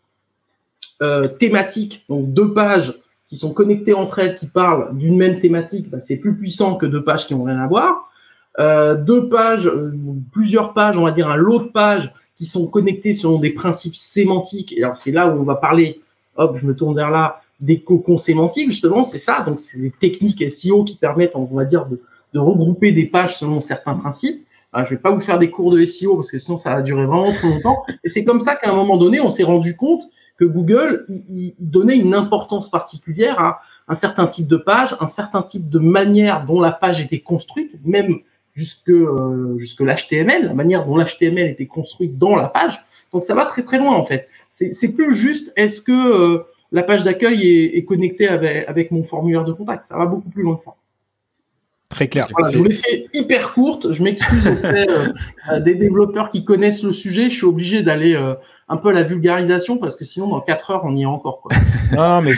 [1.37, 2.93] thématique, donc deux pages
[3.27, 6.85] qui sont connectées entre elles, qui parlent d'une même thématique, bah, c'est plus puissant que
[6.85, 8.09] deux pages qui n'ont rien à voir.
[8.59, 9.93] Euh, deux pages, euh,
[10.31, 13.95] plusieurs pages, on va dire un lot de pages qui sont connectées selon des principes
[13.95, 14.73] sémantiques.
[14.77, 16.01] Et alors c'est là où on va parler,
[16.35, 19.41] hop, je me tourne vers là, des cocons sémantiques, justement, c'est ça.
[19.41, 21.99] Donc c'est des techniques SEO qui permettent, on va dire, de,
[22.35, 24.43] regrouper des pages selon certains principes.
[24.71, 26.81] Alors, je vais pas vous faire des cours de SEO parce que sinon ça va
[26.81, 27.83] durer vraiment trop longtemps.
[28.03, 30.05] Et c'est comme ça qu'à un moment donné, on s'est rendu compte
[30.37, 35.43] que Google il donnait une importance particulière à un certain type de page, un certain
[35.43, 38.19] type de manière dont la page était construite, même
[38.53, 38.91] jusque
[39.57, 42.83] jusque l'HTML, la manière dont l'HTML était construit dans la page.
[43.11, 44.27] Donc ça va très très loin en fait.
[44.49, 49.45] C'est plus juste est-ce que la page d'accueil est, est, connectée avec, avec mon formulaire
[49.45, 49.85] de contact.
[49.85, 50.75] Ça va beaucoup plus loin que ça.
[51.93, 52.27] Très clair.
[52.51, 53.93] je vous l'ai fait hyper courte.
[53.93, 54.87] Je m'excuse auprès
[55.51, 57.29] euh, des développeurs qui connaissent le sujet.
[57.29, 58.33] Je suis obligé d'aller euh,
[58.67, 61.41] un peu à la vulgarisation parce que sinon, dans 4 heures, on y est encore.
[61.41, 61.51] Quoi.
[61.91, 62.33] non, mais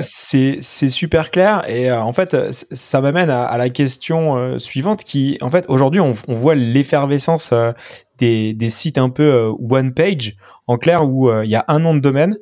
[0.00, 1.68] c'est super clair.
[1.68, 6.00] Et euh, en fait, ça m'amène à, à, la question suivante qui, en fait, aujourd'hui,
[6.00, 7.52] on, on, voit l'effervescence
[8.16, 10.34] des, des, sites un peu one page,
[10.66, 12.38] en clair, où il y a un nom de domaine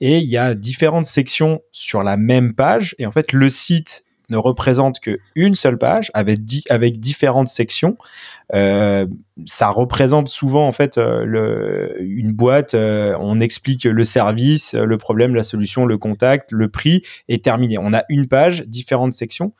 [0.00, 2.94] et il y a différentes sections sur la même page.
[2.98, 7.96] Et en fait, le site ne représente qu'une seule page avec, avec différentes sections.
[8.54, 9.06] Euh,
[9.46, 12.74] ça représente souvent en fait euh, le, une boîte.
[12.74, 17.78] Euh, on explique le service, le problème, la solution, le contact, le prix et terminé.
[17.78, 19.52] On a une page, différentes sections.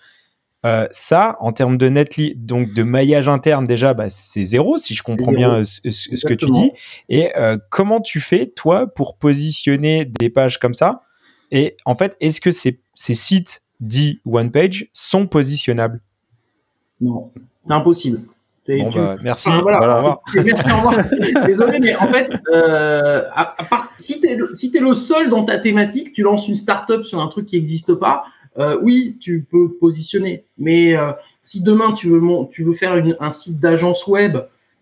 [0.67, 4.95] Euh, ça, en termes de netly, donc de maillage interne, déjà, bah, c'est zéro, si
[4.95, 6.73] je comprends bien ce, ce, que tu dis.
[7.09, 11.03] Et euh, comment tu fais, toi, pour positionner des pages comme ça?
[11.53, 16.01] Et en fait, est-ce que ces, ces sites dit one page sont positionnables
[17.01, 18.23] Non, c'est impossible.
[18.69, 19.49] Bon, bah, merci.
[19.63, 20.97] voilà, merci, au revoir.
[21.47, 25.45] Désolé, mais en fait, euh, à, part, si tu es, si es le seul dans
[25.45, 28.25] ta thématique, tu lances une startup sur un truc qui n'existe pas,
[28.59, 30.45] euh, oui, tu peux positionner.
[30.59, 32.21] Mais euh, si demain tu veux,
[32.51, 34.39] tu veux faire une, un site d'agence web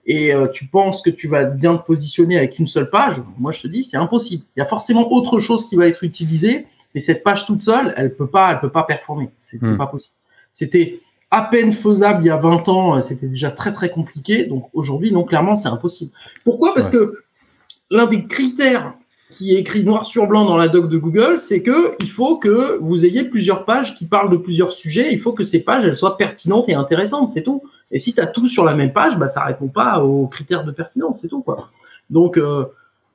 [0.06, 3.62] et tu penses que tu vas bien te positionner avec une seule page, moi je
[3.62, 4.44] te dis c'est impossible.
[4.54, 7.92] Il y a forcément autre chose qui va être utilisée mais cette page toute seule,
[7.96, 9.30] elle peut pas, elle peut pas performer.
[9.38, 9.76] C'est hmm.
[9.76, 10.14] pas possible.
[10.52, 14.44] C'était à peine faisable il y a 20 ans, c'était déjà très très compliqué.
[14.44, 16.12] Donc aujourd'hui, non, clairement, c'est impossible.
[16.44, 16.74] Pourquoi?
[16.74, 17.24] Parce que
[17.90, 18.94] l'un des critères
[19.30, 22.36] qui est écrit noir sur blanc dans la doc de Google, c'est que il faut
[22.36, 25.12] que vous ayez plusieurs pages qui parlent de plusieurs sujets.
[25.12, 27.62] Il faut que ces pages elles soient pertinentes et intéressantes, c'est tout.
[27.90, 30.64] Et si tu as tout sur la même page, bah ça répond pas aux critères
[30.64, 31.70] de pertinence, c'est tout quoi.
[32.10, 32.66] Donc euh,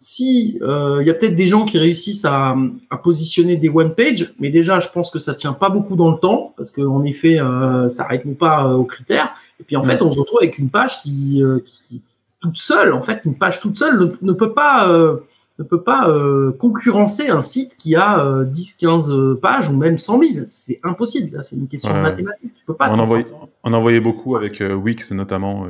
[0.02, 2.56] si il euh, y a peut-être des gens qui réussissent à,
[2.90, 6.10] à, positionner des one page, mais déjà je pense que ça tient pas beaucoup dans
[6.10, 9.34] le temps parce qu'en effet euh, ça répond pas euh, aux critères.
[9.60, 12.02] Et puis en fait on se retrouve avec une page qui, euh, qui, qui,
[12.40, 16.10] toute seule en fait une page toute seule ne, peut pas ne peut pas
[16.58, 20.32] concurrencer un site qui a 10, 15 pages ou même 100 000.
[20.48, 21.36] C'est impossible.
[21.36, 22.54] Là, c'est une question de mathématiques.
[22.56, 22.90] Tu peux pas.
[22.90, 23.26] On, envoyait,
[23.66, 25.64] on envoyait beaucoup avec Wix notamment.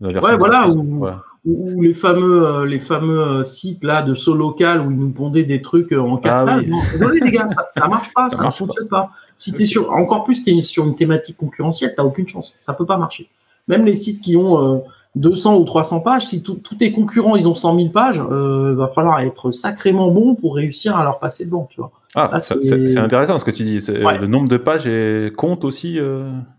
[0.00, 4.80] ouais, voilà, voilà ou les fameux euh, les fameux euh, sites là de saut local
[4.80, 6.60] où ils nous pondaient des trucs euh, en quatre ah,
[6.92, 9.10] désolé les gars, ça, ça marche pas, ça, ne fonctionne pas.
[9.34, 12.86] Si t'es sur encore plus t'es sur une thématique concurrentielle, t'as aucune chance, ça peut
[12.86, 13.28] pas marcher.
[13.66, 14.82] Même les sites qui ont
[15.16, 18.88] 200 ou 300 pages, si tous tes concurrents ils ont 100 000 pages, euh, va
[18.88, 21.90] falloir être sacrément bon pour réussir à leur passer devant, tu vois.
[22.14, 23.78] Ah, c'est intéressant ce que tu dis.
[23.88, 24.88] Le nombre de pages
[25.36, 25.98] compte aussi.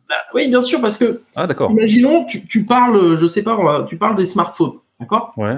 [0.10, 1.22] Bah, oui, bien sûr, parce que.
[1.36, 1.70] Ah, d'accord.
[1.72, 5.32] Imaginons, tu, tu, parles, je sais pas, tu parles des smartphones, d'accord?
[5.38, 5.57] Ouais.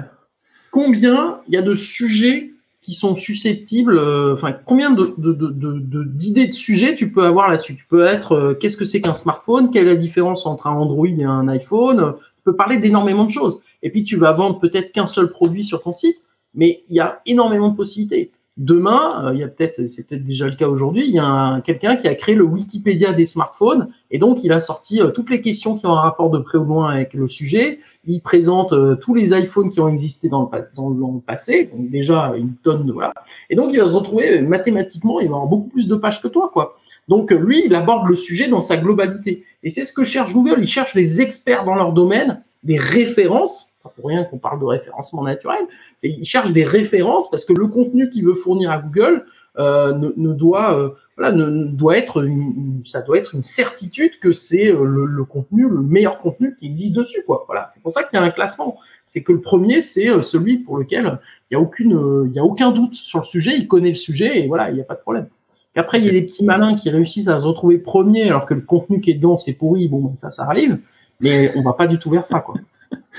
[0.70, 6.50] Combien il y a de sujets qui sont susceptibles, euh, enfin, combien de, de, de,
[6.50, 7.76] sujets tu peux avoir là-dessus?
[7.76, 9.70] Tu peux être, euh, qu'est-ce que c'est qu'un smartphone?
[9.70, 12.14] Quelle est la différence entre un Android et un iPhone?
[12.18, 13.62] Tu peux parler d'énormément de choses.
[13.82, 16.18] Et puis, tu vas vendre peut-être qu'un seul produit sur ton site,
[16.54, 18.32] mais il y a énormément de possibilités.
[18.58, 21.62] Demain, euh, il y a peut-être, c'est peut-être déjà le cas aujourd'hui, il y a
[21.62, 25.30] quelqu'un qui a créé le Wikipédia des smartphones et donc il a sorti euh, toutes
[25.30, 27.78] les questions qui ont un rapport de près ou loin avec le sujet.
[28.04, 31.88] Il présente euh, tous les iPhones qui ont existé dans le, dans, le passé, donc
[31.88, 33.14] déjà une tonne de voilà.
[33.48, 36.28] Et donc il va se retrouver mathématiquement, il va avoir beaucoup plus de pages que
[36.28, 36.78] toi, quoi.
[37.08, 39.44] Donc lui, il aborde le sujet dans sa globalité.
[39.62, 40.58] Et c'est ce que cherche Google.
[40.60, 44.64] Il cherche des experts dans leur domaine, des références pas pour rien qu'on parle de
[44.64, 45.60] référencement naturel.
[46.02, 49.24] Il cherche des références parce que le contenu qu'il veut fournir à Google
[49.58, 54.18] euh, ne, ne, doit, euh, voilà, ne, doit être une, ça doit être une certitude
[54.18, 57.44] que c'est euh, le, le, contenu, le meilleur contenu qui existe dessus, quoi.
[57.46, 58.78] Voilà, c'est pour ça qu'il y a un classement.
[59.04, 61.18] C'est que le premier, c'est euh, celui pour lequel
[61.50, 63.56] il y a aucune, il y a aucun doute sur le sujet.
[63.58, 65.28] Il connaît le sujet et voilà, il n'y a pas de problème.
[65.74, 68.54] Après, il y a les petits malins qui réussissent à se retrouver premier alors que
[68.54, 69.88] le contenu qui est dedans c'est pourri.
[69.88, 70.78] Bon, ben, ça, ça arrive.
[71.20, 72.56] Mais on va pas du tout vers ça, quoi.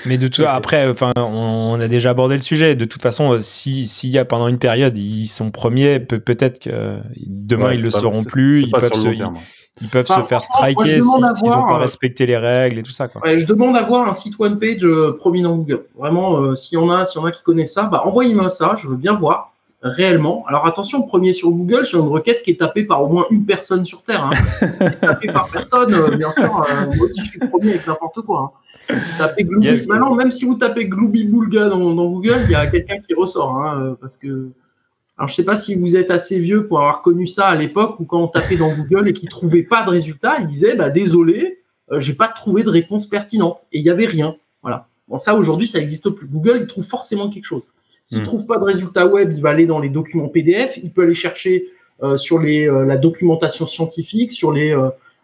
[0.06, 2.74] Mais de tout après, enfin, on, a déjà abordé le sujet.
[2.74, 6.60] De toute façon, euh, si s'il y a pendant une période, ils sont premiers, peut-être
[6.60, 8.62] que demain ils le seront plus.
[8.62, 9.08] Ils peuvent, se,
[9.80, 13.08] ils, peuvent se faire striker s'ils n'ont pas euh, respecté les règles et tout ça.
[13.08, 13.22] Quoi.
[13.22, 15.84] Ouais, je demande à voir un site one page euh, prominent Google.
[15.96, 18.48] Vraiment, euh, s'il y en a, s'il y en a qui connaissent ça, bah envoyez-moi
[18.48, 18.74] ça.
[18.76, 19.53] Je veux bien voir
[19.84, 20.44] réellement.
[20.48, 23.44] Alors attention, premier sur Google, sur une requête qui est tapée par au moins une
[23.44, 24.24] personne sur Terre.
[24.24, 24.30] Hein.
[24.80, 28.22] si tapé par personne, euh, bien sûr, euh, moi aussi je suis premier avec n'importe
[28.22, 28.54] quoi.
[28.90, 28.96] Hein.
[29.18, 32.98] Tapez Maintenant, même si vous tapez Glooby Boulga dans, dans, Google, il y a quelqu'un
[32.98, 34.48] qui ressort, hein, euh, parce que.
[35.16, 38.00] Alors je sais pas si vous êtes assez vieux pour avoir connu ça à l'époque
[38.00, 40.90] où quand on tapait dans Google et qu'il trouvait pas de résultat, il disait bah
[40.90, 41.60] désolé,
[41.98, 43.62] j'ai pas trouvé de réponse pertinente.
[43.70, 44.34] Et il y avait rien.
[44.60, 44.88] Voilà.
[45.06, 46.26] Bon, ça aujourd'hui, ça n'existe plus.
[46.26, 47.62] Google, il trouve forcément quelque chose.
[48.04, 48.26] S'il ne hmm.
[48.26, 50.78] trouve pas de résultat web, il va aller dans les documents PDF.
[50.82, 51.66] Il peut aller chercher
[52.16, 54.76] sur les, la documentation scientifique, sur les,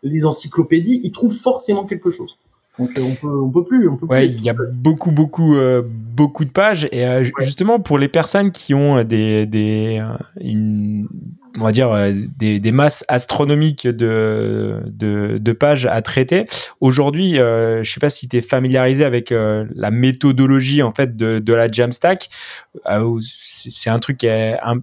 [0.03, 1.01] les encyclopédies.
[1.05, 2.39] Il trouve forcément quelque chose.
[2.79, 3.89] Donc on peut, on peut plus.
[3.89, 6.89] On peut ouais, il y a beaucoup, beaucoup, euh, beaucoup de pages.
[6.93, 10.03] Et euh, justement, pour les personnes qui ont des, des
[10.41, 11.07] une,
[11.59, 11.91] on va dire
[12.39, 16.47] des, des, masses astronomiques de, de, de, pages à traiter.
[16.81, 21.39] Aujourd'hui, euh, je sais pas si tu es familiarisé avec la méthodologie en fait de,
[21.39, 22.29] de la Jamstack.
[23.21, 24.81] c'est un truc qui est un,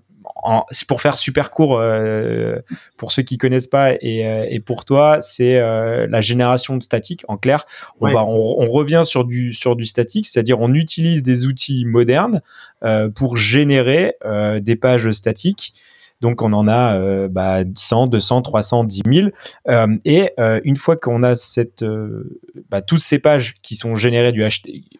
[0.72, 2.60] c'est pour faire super court euh,
[2.98, 6.84] pour ceux qui connaissent pas et, euh, et pour toi, c'est euh, la génération de
[6.84, 7.24] statique.
[7.28, 7.66] En clair,
[8.00, 12.42] on va on, revient sur du sur du statique, c'est-à-dire on utilise des outils modernes
[13.16, 14.16] pour générer
[14.60, 15.74] des pages statiques
[16.22, 19.30] donc on en a euh, bah, 100, 200, 300, 10 000.
[20.06, 21.34] et euh, une fois qu'on a
[21.82, 22.40] euh,
[22.70, 24.44] bah, toutes ces pages qui sont générées du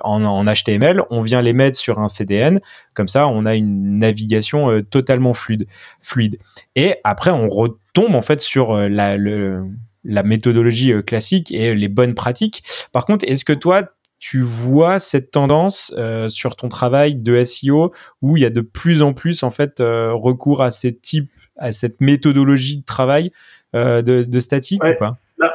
[0.02, 2.60] en, HTML, on vient les mettre sur un CDN.
[2.94, 5.68] Comme ça, on a une navigation totalement fluide,
[6.02, 6.38] fluide.
[6.76, 12.64] Et après, on retombe en fait sur la méthodologie classique et les bonnes pratiques.
[12.92, 13.84] Par contre, est-ce que toi,
[14.20, 17.92] tu vois cette tendance euh, sur ton travail de SEO
[18.22, 21.32] où il y a de plus en plus en fait euh, recours à ces types,
[21.58, 23.32] à cette méthodologie de travail
[23.76, 25.18] euh, de, de, statique ou pas?
[25.38, 25.54] Bah,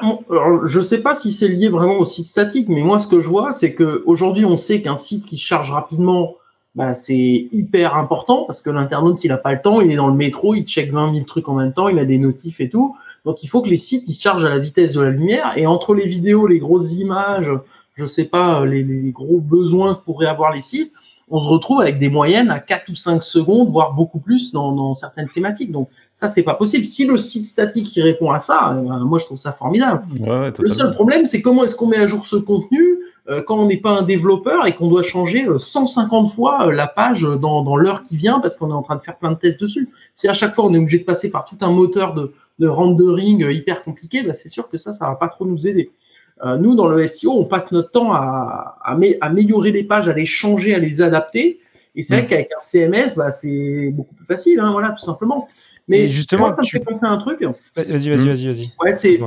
[0.64, 3.20] Je ne sais pas si c'est lié vraiment au site statique, mais moi ce que
[3.20, 6.36] je vois, c'est que aujourd'hui on sait qu'un site qui charge rapidement,
[6.76, 10.06] bah, c'est hyper important parce que l'internaute il n'a pas le temps, il est dans
[10.06, 12.68] le métro, il check 20 000 trucs en même temps, il a des notifs et
[12.68, 12.96] tout.
[13.24, 15.52] Donc il faut que les sites ils chargent à la vitesse de la lumière.
[15.56, 17.50] Et entre les vidéos, les grosses images,
[17.95, 20.93] je sais pas, les, les, gros besoins que pourraient avoir les sites,
[21.34, 24.72] on se retrouve avec des moyennes à 4 ou 5 secondes, voire beaucoup plus dans,
[24.72, 25.72] dans certaines thématiques.
[25.72, 26.84] Donc ça, c'est pas possible.
[26.84, 30.03] Si le site statique y répond à ça, euh, moi je trouve ça formidable.
[30.20, 32.99] Ouais, le seul problème, c'est comment est-ce qu'on met à jour ce contenu
[33.30, 36.86] euh, quand on n'est pas un développeur et qu'on doit changer 150 euh, fois la
[36.86, 39.38] page dans, dans l'heure qui vient parce qu'on est en train de faire plein de
[39.38, 39.88] tests dessus.
[40.14, 42.66] Si à chaque fois on est obligé de passer par tout un moteur de, de
[42.66, 45.93] rendering hyper compliqué, bah c'est sûr que ça, ça va pas trop nous aider.
[46.45, 48.76] Euh, nous, dans le SEO, on passe notre temps à,
[49.20, 51.61] améliorer les pages, à les changer, à les adapter.
[51.95, 52.26] Et c'est vrai mm.
[52.26, 55.49] qu'avec un CMS, bah, c'est beaucoup plus facile, hein, voilà, tout simplement.
[55.88, 57.43] Mais justement, ça me fait penser à un truc?
[57.76, 58.72] Vas-y, vas-y, vas-y, vas-y.
[58.80, 59.20] Ouais, c'est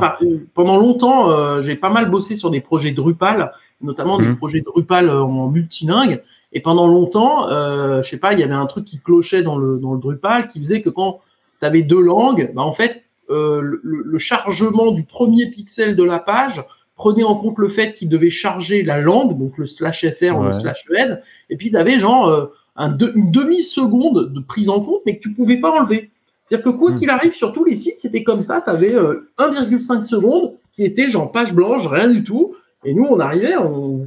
[0.54, 3.52] pendant longtemps, euh, j'ai pas mal bossé sur des projets Drupal,
[3.82, 4.38] notamment des mm.
[4.38, 6.24] projets Drupal euh, en multilingue.
[6.54, 9.58] Et pendant longtemps, euh, je sais pas, il y avait un truc qui clochait dans
[9.58, 11.20] le dans le Drupal, qui faisait que quand
[11.60, 16.20] tu avais deux langues, bah en fait, le, le, chargement du premier pixel de la
[16.20, 16.64] page
[16.96, 20.44] prenez en compte le fait qu'il devait charger la langue, donc le slash fr ou
[20.44, 21.18] le slash en,
[21.50, 25.24] et puis tu avais genre euh, un une demi-seconde de prise en compte, mais que
[25.24, 26.10] tu pouvais pas enlever.
[26.44, 27.00] C'est-à-dire que quoi hmm.
[27.00, 28.94] qu'il arrive sur tous les sites, c'était comme ça, tu avais
[29.40, 32.56] 1,5 secondes qui était genre page blanche, rien du tout.
[32.86, 33.56] Et nous, on arrivait,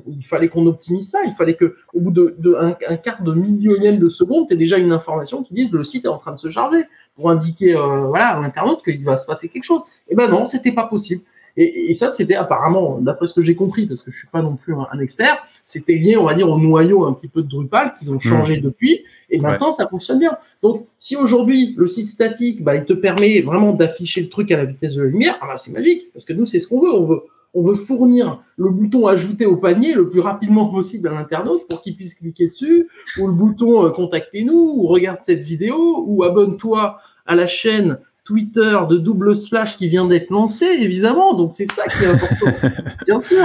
[0.07, 3.99] il fallait qu'on optimise ça, il fallait que au bout de, un, quart de millionième
[3.99, 6.49] de seconde, tu déjà une information qui dise le site est en train de se
[6.49, 6.85] charger
[7.17, 9.83] pour indiquer euh, voilà à l'internaute qu'il va se passer quelque chose.
[10.09, 11.23] Et eh ben non, c'était pas possible.
[11.57, 14.57] Et, ça, c'était apparemment, d'après ce que j'ai compris, parce que je suis pas non
[14.57, 17.93] plus un, expert, c'était lié, on va dire, au noyau un petit peu de Drupal
[17.99, 18.63] qu'ils ont changé mmh.
[18.63, 20.37] depuis, et maintenant ça fonctionne bien.
[20.63, 24.57] Donc, si aujourd'hui le site statique, bah, il te permet vraiment d'afficher le truc à
[24.57, 26.81] la vitesse de la lumière, ah bah, c'est magique, parce que nous, c'est ce qu'on
[26.81, 26.93] veut.
[26.93, 27.23] On veut
[27.55, 31.83] on veut fournir le bouton ajouter au panier le plus rapidement possible à l'internaute pour
[31.83, 32.89] qu'il puisse cliquer dessus,
[33.19, 37.99] ou le bouton euh, contactez-nous, ou regarde cette vidéo, ou abonne-toi à la chaîne
[38.29, 41.33] Twitter de double slash qui vient d'être lancé, évidemment.
[41.33, 42.69] Donc c'est ça qui est important,
[43.07, 43.43] bien sûr.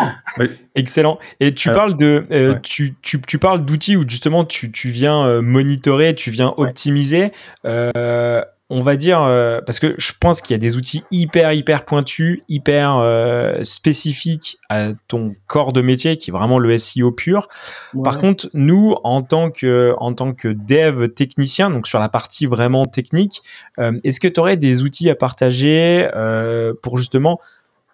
[0.76, 1.20] excellent.
[1.40, 5.26] Et tu parles de, euh, tu, tu, tu, parles d'outils où justement tu, tu viens
[5.26, 7.32] euh, monitorer, tu viens optimiser.
[7.66, 8.42] Euh,
[8.74, 11.86] on va dire, euh, parce que je pense qu'il y a des outils hyper, hyper
[11.86, 17.48] pointus, hyper euh, spécifiques à ton corps de métier, qui est vraiment le SEO pur.
[18.04, 22.48] Par contre, nous, en tant que, en tant que dev technicien, donc sur la partie
[22.48, 23.44] vraiment technique,
[23.78, 26.10] euh, est-ce que tu aurais des outils à partager
[26.82, 27.40] pour justement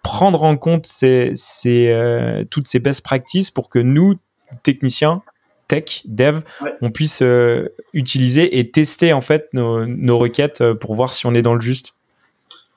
[0.02, 4.14] prendre en compte ces, ces, toutes ces best practices pour que nous,
[4.62, 5.20] techniciens,
[5.70, 6.40] tech, dev,
[6.82, 11.34] on puisse euh, utiliser et tester en fait nos, requêtes euh, pour voir si on
[11.34, 11.94] est dans le juste.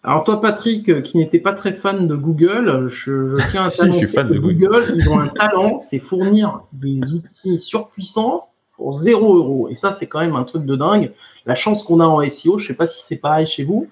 [0.04, 4.16] Alors toi, Patrick, euh, qui n'était pas très fan de Google, je, tiens à t'annoncer
[4.16, 9.70] que Google, ils ont un talent, c'est fournir des outils surpuissants pour 0 euros.
[9.70, 11.12] Et ça, c'est quand même un truc de dingue.
[11.48, 13.88] La chance qu'on a en SEO, je sais pas si c'est pareil chez vous,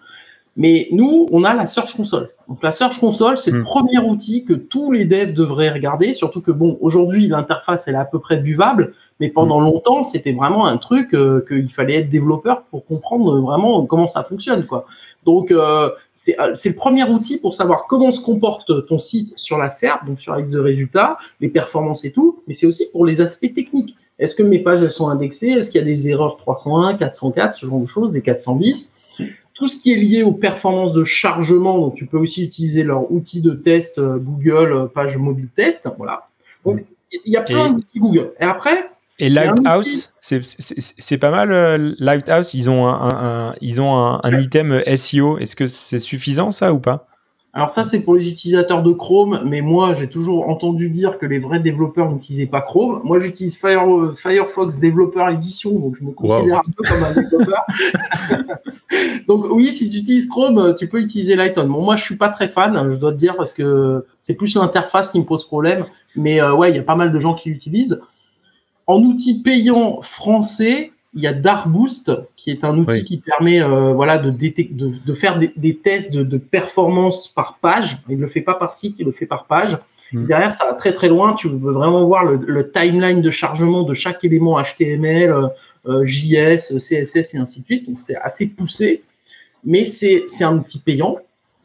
[0.58, 2.30] Mais nous, on a la Search Console.
[2.50, 3.64] Donc la Search Console, c'est le Hmm.
[3.64, 7.98] premier outil que tous les devs devraient regarder, surtout que bon, aujourd'hui l'interface elle est
[7.98, 12.10] à peu près buvable, mais pendant longtemps c'était vraiment un truc euh, qu'il fallait être
[12.10, 14.86] développeur pour comprendre vraiment comment ça fonctionne quoi.
[15.24, 19.32] Donc euh, c'est euh, c'est le premier outil pour savoir comment se comporte ton site
[19.38, 22.66] sur la SERP, donc sur la liste de résultats, les performances et tout, mais c'est
[22.68, 23.96] aussi pour les aspects techniques.
[24.20, 25.52] Est-ce que mes pages elles sont indexées?
[25.52, 28.96] Est-ce qu'il y a des erreurs 301, 404, ce genre de choses, des 410
[29.54, 33.12] tout ce qui est lié aux performances de chargement, donc tu peux aussi utiliser leur
[33.12, 36.28] outil de test euh, Google euh, page mobile test, voilà.
[36.66, 36.84] Donc
[37.26, 38.32] il y a plein d'outils Google.
[38.40, 38.90] Et après,
[39.20, 41.52] Et Lighthouse, c'est- pas mal.
[41.52, 45.38] euh, Lighthouse, ils ont un, un- un- ils ont un, un item SEO.
[45.38, 47.08] Est-ce que c'est suffisant ça ou pas?
[47.54, 51.26] Alors ça c'est pour les utilisateurs de Chrome, mais moi j'ai toujours entendu dire que
[51.26, 53.02] les vrais développeurs n'utilisaient pas Chrome.
[53.04, 57.14] Moi j'utilise Fire- euh, Firefox Developer Edition, donc je me considère un peu comme un
[57.14, 57.66] développeur.
[59.28, 61.68] donc oui, si tu utilises Chrome, euh, tu peux utiliser Lighton.
[61.68, 64.56] Bon, moi je suis pas très fan, je dois te dire, parce que c'est plus
[64.56, 65.86] l'interface qui me pose problème.
[66.16, 68.02] Mais euh, ouais, il y a pas mal de gens qui l'utilisent.
[68.88, 73.04] En outil payant français, il y a Darboost, qui est un outil Oui.
[73.04, 77.58] qui permet euh, voilà, de, de, de faire des, des tests de, de performance par
[77.62, 77.98] page.
[78.08, 79.78] Il ne le fait pas par site, il le fait par page.
[80.14, 80.26] Mm.
[80.26, 81.34] Derrière, ça va très très loin.
[81.34, 85.48] Tu veux vraiment voir le, le timeline de chargement de chaque élément HTML, euh,
[85.88, 87.90] euh, JS, CSS et ainsi de suite.
[87.90, 89.04] Donc c'est assez poussé,
[89.66, 91.18] mais c'est c'est un outil payant.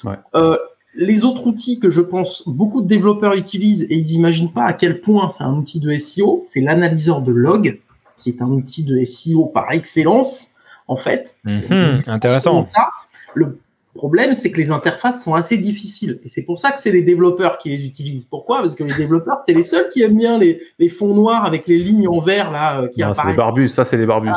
[0.04, 0.14] Ouais.
[0.34, 0.56] Euh,
[0.94, 4.72] les autres outils que je pense beaucoup de développeurs utilisent et ils imaginent pas à
[4.72, 7.78] quel point c'est un outil de SEO, c'est l'analyseur de log,
[8.18, 10.54] qui est un outil de SEO par excellence,
[10.88, 11.36] en fait.
[11.44, 12.62] Mhm, Intéressant.
[12.62, 12.88] Ça,
[13.34, 13.58] le
[13.94, 16.20] problème, c'est que les interfaces sont assez difficiles.
[16.22, 18.26] Et c'est pour ça que c'est les développeurs qui les utilisent.
[18.26, 18.58] Pourquoi?
[18.58, 21.66] Parce que les développeurs, c'est les seuls qui aiment bien les, les fonds noirs avec
[21.66, 24.32] les lignes en vert là euh, qui Non, c'est des barbus, ça c'est des barbus.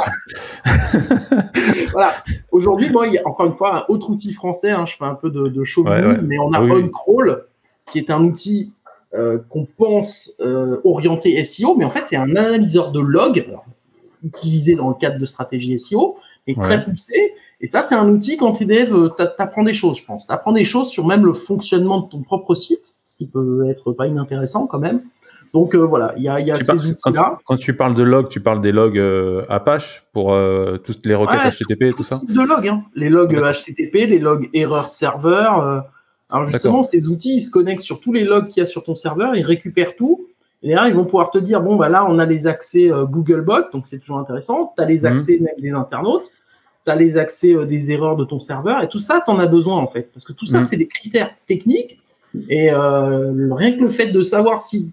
[1.92, 2.14] voilà.
[2.52, 4.72] Aujourd'hui, bon, il y a encore une fois un autre outil français.
[4.72, 6.24] hein, je fais un peu de, de chauvinisme, Ouais, ouais.
[6.28, 6.72] mais on a oui.
[6.72, 7.44] OnCrawl,
[7.86, 8.72] qui est un outil
[9.14, 13.66] euh, qu'on pense euh, orienté SEO, mais en fait, c'est un analyseur de log alors,
[14.24, 16.18] utilisé dans le cadre de stratégie SEO,
[16.48, 16.62] mais Ouais.
[16.62, 17.34] très poussé.
[17.62, 20.28] Et ça, c'est un outil quand tu dev, euh, t'a- t'apprends des choses, je pense.
[20.28, 23.92] T'apprends des choses sur même le fonctionnement de ton propre site, ce qui peut être
[23.94, 25.02] pas inintéressant quand même.
[25.54, 27.40] Donc euh, voilà, il y a, y a ces parles- outils-là.
[27.44, 31.16] quand tu parles de log, tu parles des logs euh, Apache pour euh, toutes les
[31.16, 32.20] requêtes Ouais, HTTP et tout ça?
[32.28, 32.84] de log, hein.
[32.96, 35.86] les logs HTTP, les logs erreur serveur.
[36.30, 36.86] Alors justement, D'accord.
[36.86, 39.36] ces outils, ils se connectent sur tous les logs qu'il y a sur ton serveur,
[39.36, 40.28] ils récupèrent tout.
[40.62, 43.06] Et là, ils vont pouvoir te dire, bon, bah là, on a les accès euh,
[43.06, 44.74] Googlebot, donc c'est toujours intéressant.
[44.78, 45.12] Tu as les Mhm.
[45.14, 46.32] accès même des internautes,
[46.86, 49.40] tu as les accès euh, des erreurs de ton serveur, et tout ça, tu en
[49.40, 50.10] as besoin en fait.
[50.14, 50.64] Parce que tout ça, Mhm.
[50.64, 52.00] c'est des critères techniques.
[52.50, 54.92] Et euh, rien que le fait de savoir si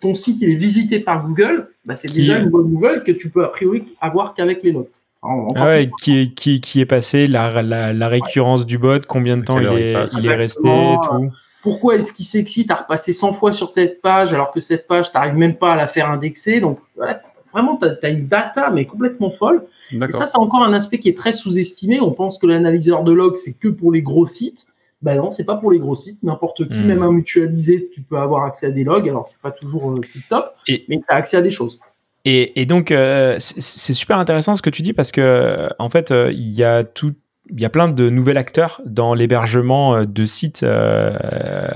[0.00, 3.10] ton site il est visité par Google, bah, c'est Qui- déjà une bonne nouvelle que
[3.10, 4.72] tu peux a priori avoir qu'avec les
[5.20, 5.92] encore Ah ouais, plus.
[6.00, 9.58] qui, est- qui, qui est passé, la, la, la récurrence du bot, combien de temps
[9.58, 11.30] il est, il est resté, tout.
[11.62, 15.10] Pourquoi est-ce qu'il s'excite à repasser 100 fois sur cette page alors que cette page,
[15.12, 16.60] t'arrives même pas à la faire indexer?
[16.60, 17.20] Donc voilà,
[17.52, 19.64] vraiment, tu as, une data mais complètement folle.
[19.92, 22.00] Et ça, c'est encore un aspect qui est très sous-estimé.
[22.00, 24.66] On pense que l'analyseur de log, c'est que pour les gros sites.
[25.00, 26.20] Ben non, c'est pas pour les gros sites.
[26.24, 26.86] N'importe qui, Hmm.
[26.86, 29.08] même un mutualisé, tu peux avoir accès à des logs.
[29.08, 31.78] Alors, c'est pas toujours euh, top, Et- mais tu as accès à des choses.
[32.24, 36.10] Et, et donc, euh, c'est super intéressant ce que tu dis parce que, en fait,
[36.10, 37.14] euh, il y a tout.
[37.50, 41.16] Il y a plein de nouveaux acteurs dans l'hébergement euh, de sites euh,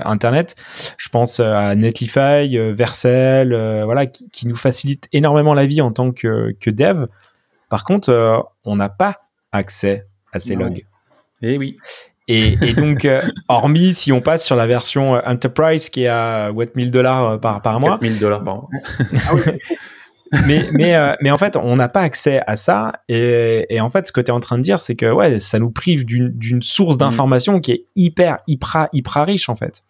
[0.05, 0.55] internet.
[0.97, 5.81] Je pense euh, à Netlify, Vercel, euh, voilà, qui, qui nous facilitent énormément la vie
[5.81, 7.05] en tant que, que dev.
[7.69, 9.21] Par contre, euh, on n'a pas
[9.51, 10.65] accès à ces Non.
[10.65, 10.83] logs.
[11.41, 11.75] Eh oui.
[12.27, 13.07] Et, et donc,
[13.49, 17.61] hormis si on passe sur la version Enterprise qui est à what 1000 dollars par,
[17.61, 18.69] par mois, 4000 dollars par mois.
[19.27, 19.57] Ah ouais,
[20.47, 22.93] mais, mais, euh, mais en fait, on n'a pas accès à ça.
[23.07, 25.39] Et, et en fait, ce que tu es en train de dire, c'est que ouais,
[25.39, 29.83] ça nous prive d'une source d'information qui est hyper, hyper, hyper riche, en fait.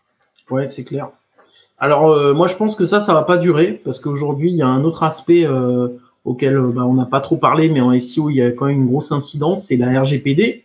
[0.49, 1.09] Ouais, c'est clair.
[1.79, 4.61] Alors, euh, moi, je pense que ça, ça va pas durer parce qu'aujourd'hui, il y
[4.61, 5.87] a un autre aspect euh,
[6.23, 8.67] auquel euh, bah, on n'a pas trop parlé, mais en SEO, il y a quand
[8.67, 10.63] même une grosse incidence, c'est la RGPD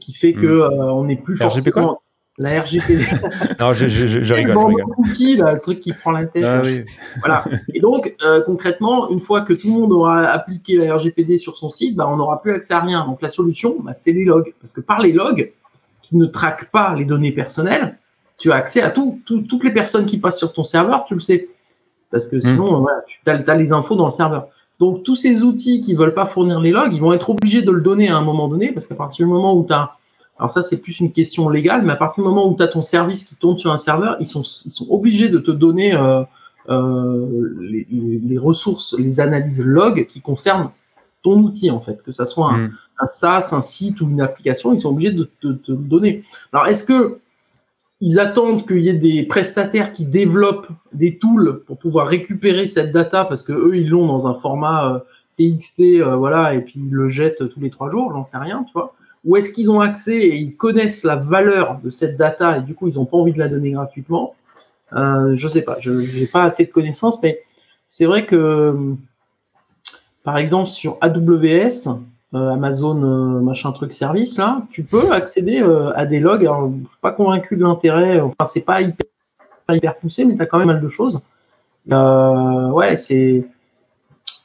[0.00, 0.60] qui fait que Mm.
[0.60, 2.00] euh, on n'est plus forcément
[2.38, 3.04] la RGPD.
[3.60, 4.84] Non, je, je, je, je C'est le rigole, rigole.
[4.96, 6.44] cookie, là, le truc qui prend la tête.
[6.44, 6.80] Ah là, oui.
[7.20, 7.44] Voilà.
[7.72, 11.56] Et donc, euh, concrètement, une fois que tout le monde aura appliqué la RGPD sur
[11.56, 13.04] son site, bah, on n'aura plus accès à rien.
[13.06, 14.52] Donc, la solution, bah, c'est les logs.
[14.60, 15.52] Parce que par les logs,
[16.02, 17.96] qui ne traquent pas les données personnelles,
[18.36, 19.20] tu as accès à tout.
[19.24, 21.48] Tout- toutes les personnes qui passent sur ton serveur, tu le sais.
[22.10, 24.48] Parce que sinon, euh, voilà, tu as, les infos dans le serveur.
[24.80, 27.70] Donc, tous ces outils qui veulent pas fournir les logs, ils vont être obligés de
[27.70, 29.92] le donner à un moment donné, parce qu'à partir du moment où tu as
[30.38, 32.68] alors ça, c'est plus une question légale, mais à partir du moment où tu as
[32.68, 35.94] ton service qui tourne sur un serveur, ils sont, ils sont obligés de te donner
[35.94, 36.22] euh,
[36.68, 40.70] euh, les, ressources, les analyses log qui concernent
[41.22, 44.72] ton outil en fait, que ça soit un, un SaaS, un site ou une application,
[44.72, 46.24] ils sont obligés de te, te le donner.
[46.52, 47.18] Alors est-ce que
[48.00, 52.90] ils attendent qu'il y ait des prestataires qui développent des tools pour pouvoir récupérer cette
[52.90, 54.98] data parce que eux ils l'ont dans un format euh,
[55.38, 58.64] TXT, euh, voilà, et puis ils le jettent tous les trois jours, j'en sais rien,
[58.64, 58.94] tu vois.
[59.24, 62.74] Ou est-ce qu'ils ont accès et ils connaissent la valeur de cette data et du
[62.74, 64.34] coup ils n'ont pas envie de la donner gratuitement
[64.92, 67.40] euh, Je sais pas, je n'ai pas assez de connaissances, mais
[67.88, 68.94] c'est vrai que
[70.24, 72.02] par exemple sur AWS,
[72.34, 75.60] euh, Amazon euh, machin truc service là, tu peux accéder
[75.94, 76.42] à des logs.
[76.42, 78.20] Alors, je suis pas convaincu de l'intérêt.
[78.20, 79.06] Enfin, c'est pas hyper,
[79.70, 81.22] hyper poussé, mais tu as quand même mal de choses.
[81.86, 83.46] ouais, c'est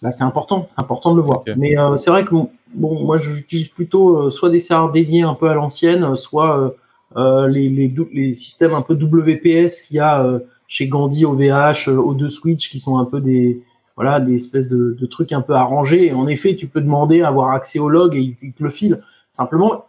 [0.02, 0.68] là, c'est important.
[0.70, 1.44] C'est important de le voir.
[1.58, 5.54] Mais c'est vrai que bon, moi, j'utilise plutôt soit des serveurs dédiés un peu à
[5.54, 6.76] l'ancienne, soit
[7.16, 12.70] les, les, les, systèmes un peu WPS qu'il y a chez Gandhi, OVH, O2 Switch,
[12.70, 13.64] qui sont un peu des
[14.00, 16.14] voilà, des espèces de, trucs un peu arrangés.
[16.14, 19.02] En effet, tu peux demander à avoir accès au log et il te le file.
[19.30, 19.88] Simplement,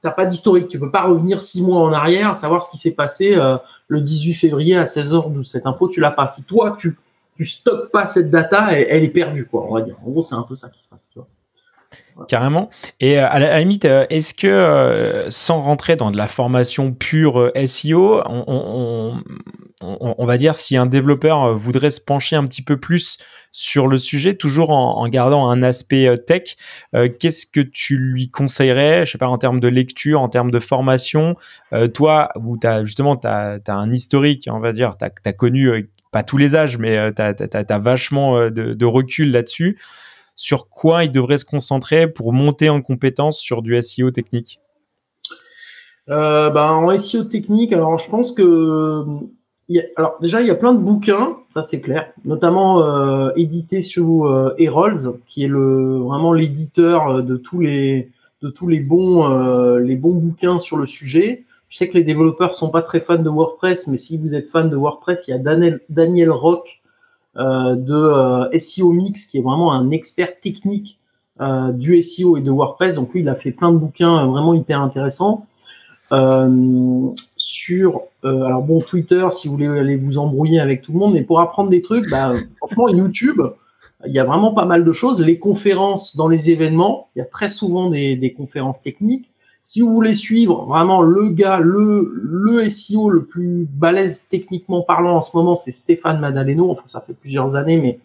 [0.00, 0.66] t'as pas d'historique.
[0.66, 3.56] Tu peux pas revenir six mois en arrière, savoir ce qui s'est passé euh,
[3.86, 6.26] le 18 février à 16h d'où cette info, tu l'as pas.
[6.26, 6.98] Si toi, tu,
[7.36, 9.94] tu stockes pas cette data, elle, est perdue, quoi, on va dire.
[10.04, 11.28] En gros, c'est un peu ça qui se passe, tu vois.
[12.28, 12.70] Carrément.
[13.00, 16.92] Et euh, à la, limite, euh, est-ce que euh, sans rentrer dans de la formation
[16.92, 23.18] pure SEO, on, va dire si un développeur voudrait se pencher un petit peu plus
[23.50, 26.56] sur le sujet, toujours en, gardant un aspect tech,
[26.92, 30.60] qu'est-ce que tu lui conseillerais, je sais pas, en termes de lecture, en termes de
[30.60, 31.36] formation
[31.94, 36.22] Toi, où as, justement, tu as, un historique, on va dire, tu as, connu, pas
[36.22, 39.78] tous les âges, mais tu as, vachement de recul là-dessus
[40.34, 44.60] sur quoi il devrait se concentrer pour monter en compétence sur du SEO technique
[46.08, 49.04] euh, ben, En SEO technique, alors je pense que
[49.96, 54.26] alors déjà il y a plein de bouquins, ça c'est clair, notamment euh, édités sous
[54.26, 54.54] euh,
[55.26, 58.10] qui est le vraiment l'éditeur euh, de tous les
[58.42, 61.44] de tous les bons euh, les bons bouquins sur le sujet.
[61.68, 64.46] Je sais que les développeurs sont pas très fans de WordPress, mais si vous êtes
[64.46, 66.81] fan de WordPress, il y a Daniel, Daniel Rock
[67.36, 70.98] de euh, SEO Mix, qui est vraiment un expert technique
[71.40, 72.94] euh, du SEO et de WordPress.
[72.94, 75.46] Donc lui, il a fait plein de bouquins vraiment hyper intéressants.
[77.36, 81.22] sur alors bon Twitter si vous voulez aller vous embrouiller avec tout le monde mais
[81.22, 83.40] pour apprendre des trucs bah, franchement YouTube
[84.06, 87.22] il y a vraiment pas mal de choses les conférences dans les événements il y
[87.22, 89.31] a très souvent des conférences techniques
[89.62, 95.16] si vous voulez suivre vraiment le gars, le, le SEO le plus balèze techniquement parlant
[95.16, 96.70] en ce moment, c'est Stéphane Madaleno.
[96.70, 98.00] Enfin, ça fait plusieurs années, mais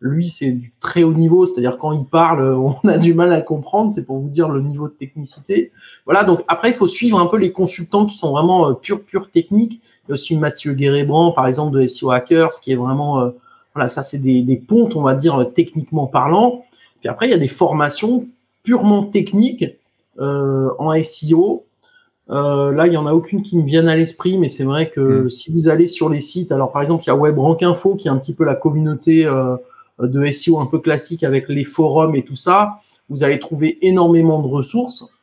[0.00, 1.46] lui, c'est du très haut niveau.
[1.46, 3.90] C'est-à-dire, quand il parle, on a du mal à le comprendre.
[3.90, 5.72] C'est pour vous dire le niveau de technicité.
[6.04, 6.24] Voilà.
[6.24, 9.30] Donc, après, il faut suivre un peu les consultants qui sont vraiment euh, pure, pure
[9.30, 9.80] technique.
[10.04, 13.30] Il y a aussi Mathieu Guérébrand, par exemple, de SEO Hackers, qui est vraiment, euh,
[13.74, 16.64] voilà, ça, c'est des, des pontes, on va dire, techniquement parlant.
[17.00, 18.26] Puis après, il y a des formations
[18.62, 19.77] purement techniques euh,
[20.18, 21.64] en SEO.
[22.30, 24.90] Euh, là, il y en a aucune qui me vienne à l'esprit, mais c'est vrai
[24.90, 25.30] que hmm.
[25.30, 28.08] si vous allez sur les sites, alors par exemple, il y a WebRank Info qui
[28.08, 29.56] est un petit peu la communauté euh,
[29.98, 32.80] de SEO un peu classique avec les forums et tout ça.
[33.08, 35.14] Vous allez trouver énormément de ressources.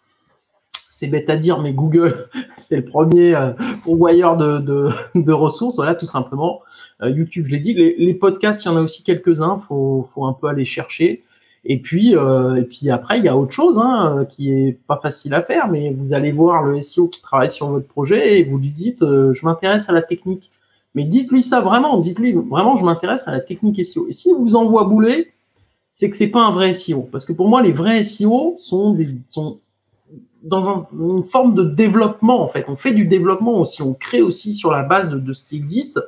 [0.89, 2.15] C'est bête à dire, mais Google,
[2.55, 3.51] c'est le premier euh,
[3.83, 6.61] pourvoyeur de, de, de, ressources, voilà, tout simplement.
[7.03, 7.75] YouTube, je l'ai dit.
[7.75, 11.23] Les, les, podcasts, il y en a aussi quelques-uns, faut, faut un peu aller chercher.
[11.67, 14.97] Et puis, euh, et puis après, il y a autre chose hein, qui est pas
[14.97, 18.43] facile à faire, mais vous allez voir le SEO qui travaille sur votre projet et
[18.43, 20.51] vous lui dites, euh, je m'intéresse à la technique.
[20.93, 24.05] Mais dites-lui ça vraiment, dites-lui vraiment, je m'intéresse à la technique SEO.
[24.07, 25.33] Et si vous envoie bouler,
[25.89, 28.93] c'est que c'est pas un vrai SEO, parce que pour moi, les vrais SEO sont
[28.93, 29.57] des, sont
[30.43, 32.65] dans un, une forme de développement en fait.
[32.67, 35.99] On fait du développement aussi, on crée aussi sur la base de ce qui existe.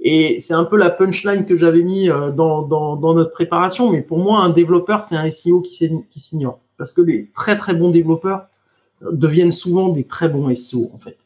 [0.00, 3.90] Et c'est un peu la punchline que j'avais mis euh, dans, dans, dans, notre préparation.
[3.90, 5.72] Mais pour moi, un développeur, c'est un SEO qui
[6.10, 6.60] s'ignore.
[6.76, 8.46] Parce que les très très bons développeurs
[9.10, 11.16] deviennent souvent des très bons SEO en fait.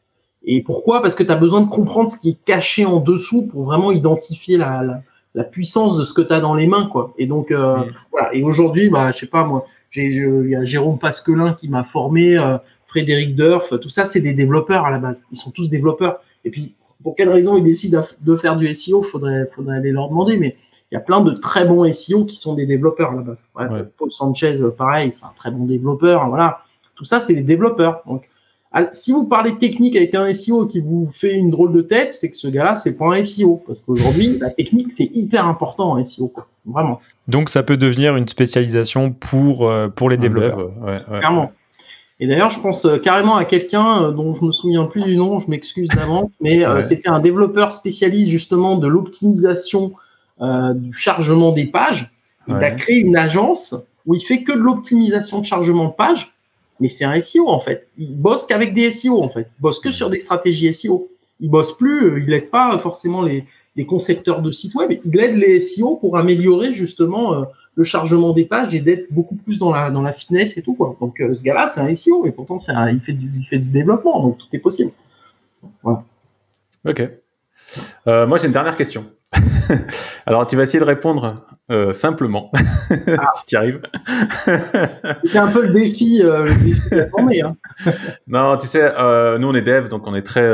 [0.45, 1.01] Et pourquoi?
[1.01, 3.91] Parce que tu as besoin de comprendre ce qui est caché en dessous pour vraiment
[3.91, 5.01] identifier la, la,
[5.35, 6.87] la puissance de ce que tu as dans les mains.
[6.87, 7.13] quoi.
[7.17, 7.91] Et donc, euh, mm.
[8.11, 8.35] voilà.
[8.35, 9.65] Et aujourd'hui, bah, je sais pas moi,
[9.95, 14.33] il y a Jérôme Pasquelin qui m'a formé, euh, Frédéric Durf, tout ça, c'est des
[14.33, 15.25] développeurs à la base.
[15.31, 16.19] Ils sont tous développeurs.
[16.45, 20.09] Et puis, pour quelle raison ils décident de faire du SEO, faudrait, faudrait aller leur
[20.09, 20.55] demander, mais
[20.91, 23.49] il y a plein de très bons SEO qui sont des développeurs à la base.
[23.97, 26.27] Paul Sanchez, pareil, c'est un très bon développeur.
[26.29, 26.59] Voilà,
[26.95, 28.03] tout ça, c'est des développeurs.
[28.07, 28.29] Donc,
[28.91, 32.29] si vous parlez technique avec un SEO qui vous fait une drôle de tête, c'est
[32.29, 33.61] que ce gars-là, c'est pas un SEO.
[33.65, 36.31] Parce qu'aujourd'hui, la technique, c'est hyper important en SEO.
[36.65, 36.99] Vraiment.
[37.27, 40.71] Donc, ça peut devenir une spécialisation pour, euh, pour les développeurs.
[41.07, 41.51] Clairement.
[42.19, 45.17] Et d'ailleurs, je pense euh, carrément à quelqu'un euh, dont je me souviens plus du
[45.17, 49.93] nom, je m'excuse d'avance, mais euh, c'était un développeur spécialiste justement de l'optimisation
[50.75, 52.11] du chargement des pages.
[52.49, 56.33] Il a créé une agence où il fait que de l'optimisation de chargement de page,
[56.81, 57.87] mais c'est un SEO en fait.
[57.97, 59.47] Il bosse qu'avec des SEO en fait.
[59.57, 61.07] Il bosse que sur des stratégies SEO.
[61.39, 63.45] Il bosse plus, il aide pas forcément les,
[63.75, 64.91] les concepteurs de sites web.
[65.03, 67.43] Il aide les SEO pour améliorer justement euh,
[67.75, 70.73] le chargement des pages et d'être beaucoup plus dans la dans la finesse et tout
[70.73, 70.95] quoi.
[70.99, 73.59] Donc euh, ce gars-là, c'est un SEO et pourtant c'est il fait du il fait
[73.59, 74.91] du développement, donc tout est possible.
[75.81, 76.03] Voilà.
[76.85, 77.09] Ok.
[78.07, 79.05] Euh, moi j'ai une dernière question.
[80.25, 82.51] Alors tu vas essayer de répondre euh, simplement
[82.91, 83.25] ah.
[83.35, 83.81] si tu y arrives.
[85.23, 87.41] C'était un peu le défi, euh, le défi de la journée.
[87.41, 87.55] Hein.
[88.27, 88.91] non, tu sais,
[89.39, 90.47] nous on est dev, donc on est très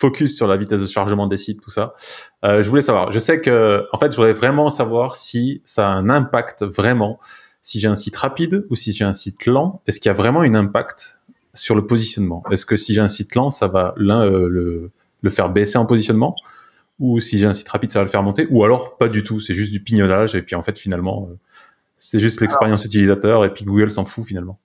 [0.00, 1.94] focus sur la vitesse de chargement des sites, tout ça.
[2.42, 3.12] je voulais savoir.
[3.12, 7.20] Je sais que, en fait, je voudrais vraiment savoir si ça a un impact vraiment.
[7.62, 10.14] Si j'ai un site rapide ou si j'ai un site lent, est-ce qu'il y a
[10.14, 11.20] vraiment un impact
[11.52, 12.42] sur le positionnement?
[12.50, 14.90] Est-ce que si j'ai un site lent, ça va l'un le,
[15.20, 16.34] le faire baisser en positionnement?
[17.00, 19.24] Ou si j'ai un site rapide, ça va le faire monter, ou alors pas du
[19.24, 21.38] tout, c'est juste du pignolage, et puis en fait, finalement, euh,
[21.96, 24.58] c'est juste l'expérience utilisateur, et puis Google s'en fout finalement.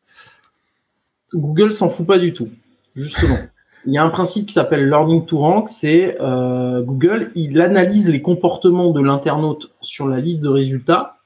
[1.33, 2.49] Google s'en fout pas du tout,
[2.93, 3.37] justement.
[3.85, 8.09] Il y a un principe qui s'appelle learning to rank, c'est euh, Google, il analyse
[8.09, 11.17] les comportements de l'internaute sur la liste de résultats,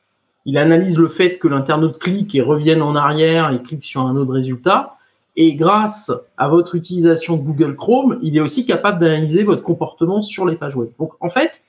[0.45, 4.15] il analyse le fait que l'internaute clique et revienne en arrière et clique sur un
[4.15, 4.95] autre résultat,
[5.35, 10.21] et grâce à votre utilisation de Google Chrome, il est aussi capable d'analyser votre comportement
[10.21, 10.89] sur les pages web.
[10.99, 11.61] Donc en fait,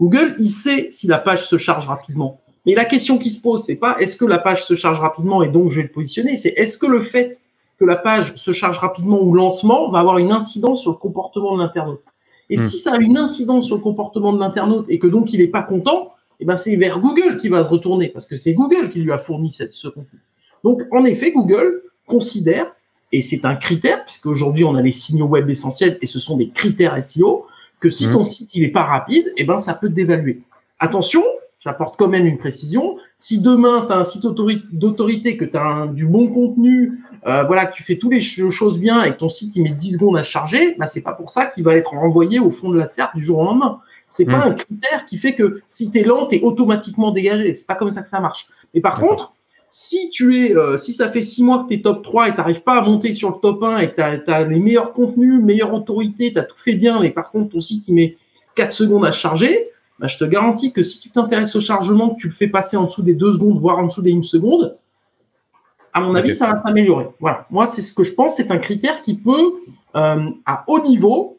[0.00, 2.40] Google, il sait si la page se charge rapidement.
[2.66, 5.42] Mais la question qui se pose, c'est pas est-ce que la page se charge rapidement
[5.42, 7.40] et donc je vais le positionner, c'est est-ce que le fait
[7.78, 11.56] que la page se charge rapidement ou lentement va avoir une incidence sur le comportement
[11.56, 12.02] de l'internaute.
[12.48, 12.58] Et hmm.
[12.58, 15.48] si ça a une incidence sur le comportement de l'internaute et que donc il n'est
[15.48, 18.88] pas content, eh ben c'est vers Google qu'il va se retourner parce que c'est Google
[18.88, 20.20] qui lui a fourni cette, ce contenu.
[20.64, 22.72] Donc en effet, Google considère
[23.12, 26.36] et c'est un critère, puisque aujourd'hui on a les signaux web essentiels et ce sont
[26.36, 27.46] des critères SEO,
[27.80, 28.12] que si mmh.
[28.12, 30.42] ton site il est pas rapide, eh ben ça peut te dévaluer.
[30.78, 31.22] Attention,
[31.60, 32.96] j'apporte quand même une précision.
[33.16, 37.66] Si demain tu as un site d'autorité, que tu as du bon contenu, euh, voilà,
[37.66, 40.16] que tu fais toutes les choses bien et que ton site il met 10 secondes
[40.16, 42.86] à charger, bah c'est pas pour ça qu'il va être renvoyé au fond de la
[42.86, 43.80] serre du jour au lendemain.
[44.08, 44.50] C'est pas mmh.
[44.50, 47.52] un critère qui fait que si tu es lent, tu es automatiquement dégagé.
[47.54, 48.48] C'est pas comme ça que ça marche.
[48.74, 49.32] Mais par contre,
[49.68, 52.30] si tu es, euh, si ça fait six mois que tu es top 3 et
[52.30, 54.92] tu n'arrives pas à monter sur le top 1 et que tu as, les meilleurs
[54.92, 58.16] contenus, meilleure autorité, tu as tout fait bien, mais par contre ton site il met
[58.54, 59.68] 4 secondes à charger,
[59.98, 62.76] bah, je te garantis que si tu t'intéresses au chargement, que tu le fais passer
[62.76, 64.76] en dessous des 2 secondes, voire en dessous des 1 seconde,
[65.96, 67.08] à mon avis, ça va s'améliorer.
[67.20, 67.46] Voilà.
[67.50, 69.54] Moi, c'est ce que je pense, c'est un critère qui peut,
[69.96, 71.38] euh, à haut niveau,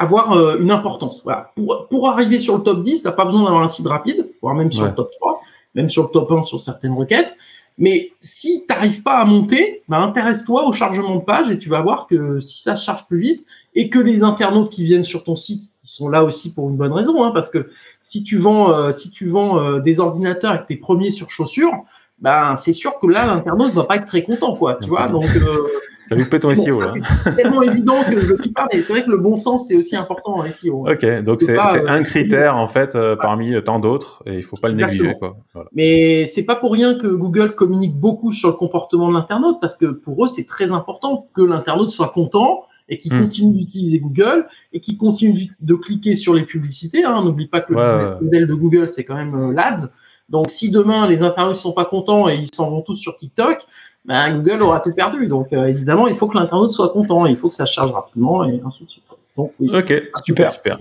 [0.00, 1.22] avoir euh, une importance.
[1.22, 1.52] Voilà.
[1.54, 4.28] Pour, pour arriver sur le top 10, tu n'as pas besoin d'avoir un site rapide,
[4.42, 5.40] voire même sur le top 3
[5.76, 7.36] même sur le top 1 sur certaines requêtes.
[7.78, 11.68] Mais si tu n'arrives pas à monter, bah, intéresse-toi au chargement de page et tu
[11.68, 13.44] vas voir que si ça charge plus vite
[13.74, 16.76] et que les internautes qui viennent sur ton site, ils sont là aussi pour une
[16.76, 20.58] bonne raison, hein, parce que si tu vends, euh, si tu vends des ordinateurs et
[20.60, 21.84] que tu es premier sur chaussures,
[22.18, 24.76] ben c'est sûr que là l'internaute va pas être très content, quoi.
[24.80, 25.68] Tu vois, donc euh,
[26.08, 26.90] T'as vu ton SEO là.
[27.22, 29.68] C'est tellement évident que je le dis pas, mais c'est vrai que le bon sens
[29.68, 30.86] c'est aussi important en SEO.
[30.88, 34.56] Ok, donc c'est euh, un critère en fait euh, parmi tant d'autres et il faut
[34.56, 35.38] pas le négliger quoi.
[35.54, 35.68] Voilà.
[35.74, 39.76] Mais c'est pas pour rien que Google communique beaucoup sur le comportement de l'internaute parce
[39.76, 43.22] que pour eux c'est très important que l'internaute soit content et qu'il hmm.
[43.22, 47.04] continue d'utiliser Google et qu'il continue de cliquer sur les publicités.
[47.04, 47.24] Hein.
[47.24, 49.88] N'oublie pas que le business model de Google c'est quand même euh, l'ADS.
[50.28, 53.58] Donc si demain les internautes sont pas contents et ils s'en vont tous sur TikTok,
[54.04, 55.26] ben, Google aura tout perdu.
[55.26, 58.44] Donc euh, évidemment, il faut que l'internaute soit content, il faut que ça charge rapidement
[58.44, 59.04] et ainsi de suite.
[59.36, 59.92] Donc, oui, ok,
[60.24, 60.78] super, super.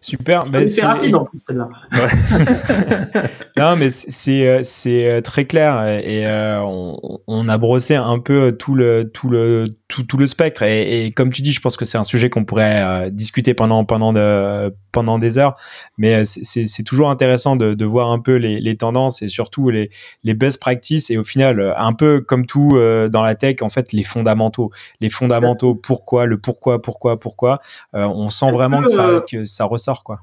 [0.00, 0.44] Super.
[0.44, 1.68] Ben, c'est rapide en plus celle-là.
[3.56, 8.18] non, mais c'est euh, c'est euh, très clair et euh, on, on, a brossé un
[8.18, 11.60] peu tout le tout le tout, tout le spectre et, et, comme tu dis, je
[11.60, 15.56] pense que c'est un sujet qu'on pourrait discuter pendant pendant de, pendant des heures,
[15.96, 19.70] mais c'est c'est toujours intéressant de, de voir un peu les, les tendances et surtout
[19.70, 19.90] les
[20.22, 22.78] les best practices et au final un peu comme tout
[23.10, 24.70] dans la tech en fait les fondamentaux,
[25.00, 27.58] les fondamentaux pourquoi le pourquoi pourquoi pourquoi
[27.92, 30.20] on sent vraiment que, ça que ça ressort quoi.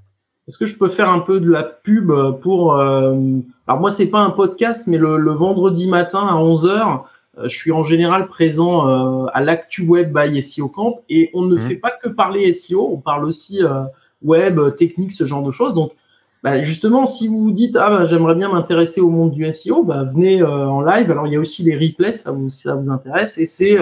[0.47, 3.15] Est-ce que je peux faire un peu de la pub pour euh...
[3.67, 7.01] alors moi c'est pas un podcast mais le, le vendredi matin à 11h
[7.37, 11.43] euh, je suis en général présent euh, à l'actu web by SEO Camp et on
[11.43, 11.59] ne mmh.
[11.59, 13.61] fait pas que parler SEO, on parle aussi
[14.23, 15.73] web, technique, ce genre de choses.
[15.73, 15.91] Donc
[16.43, 19.83] bah, justement si vous vous dites ah bah, j'aimerais bien m'intéresser au monde du SEO,
[19.83, 21.11] bah, venez en live.
[21.11, 23.77] Alors il y a aussi les replays, ça vous ça vous intéresse et c'est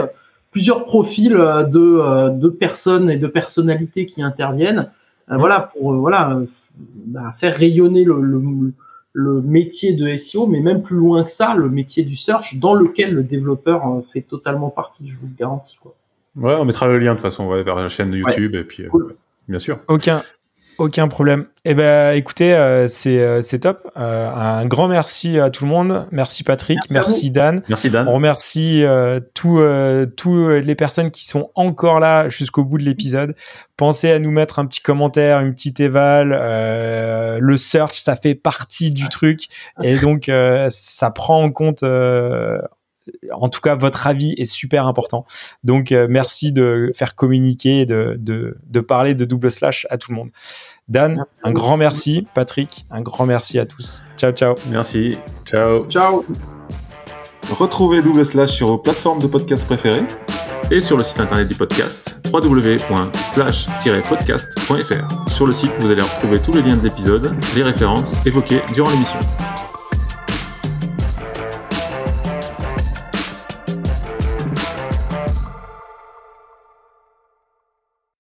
[0.52, 4.90] plusieurs profils de, de personnes et de personnalités qui interviennent.
[5.32, 6.42] Euh, voilà, pour euh, voilà,
[7.06, 8.74] bah, faire rayonner le, le,
[9.14, 12.74] le, métier de SEO, mais même plus loin que ça, le métier du search, dans
[12.74, 15.78] lequel le développeur euh, fait totalement partie, je vous le garantis.
[15.82, 15.96] Quoi.
[16.36, 18.64] Ouais, on mettra le lien de toute façon ouais, vers la chaîne de YouTube, et
[18.64, 18.86] puis,
[19.48, 19.80] bien sûr.
[19.88, 20.22] Aucun,
[20.78, 21.46] Aucun problème.
[21.66, 23.90] Eh ben, écoutez, euh, c'est euh, c'est top.
[23.96, 26.08] Euh, un grand merci à tout le monde.
[26.12, 27.62] Merci Patrick, merci, Dan.
[27.70, 28.08] Merci Dan.
[28.08, 28.84] On remercie
[29.34, 29.62] tous
[30.18, 33.36] tous les personnes qui sont encore là jusqu'au bout de l'épisode.
[33.78, 36.30] Pensez à nous mettre un petit commentaire, une petite éval.
[37.40, 39.48] le search, ça fait partie du truc
[39.82, 40.30] et donc
[40.70, 41.84] ça prend en compte
[43.32, 45.26] en tout cas, votre avis est super important.
[45.64, 50.12] Donc, euh, merci de faire communiquer, de, de, de, parler de double slash à tout
[50.12, 50.30] le monde.
[50.88, 52.28] Dan, un grand merci.
[52.34, 54.04] Patrick, un grand merci à tous.
[54.18, 54.56] Ciao, ciao.
[54.70, 55.18] Merci.
[55.46, 55.86] Ciao.
[55.88, 56.26] Ciao.
[57.52, 60.06] Retrouvez double slash sur vos plateformes de podcast préférées
[60.72, 65.30] et sur le site internet du podcast www.slash-podcast.fr.
[65.30, 68.90] Sur le site, vous allez retrouver tous les liens de l'épisode, les références évoquées durant
[68.90, 69.20] l'émission.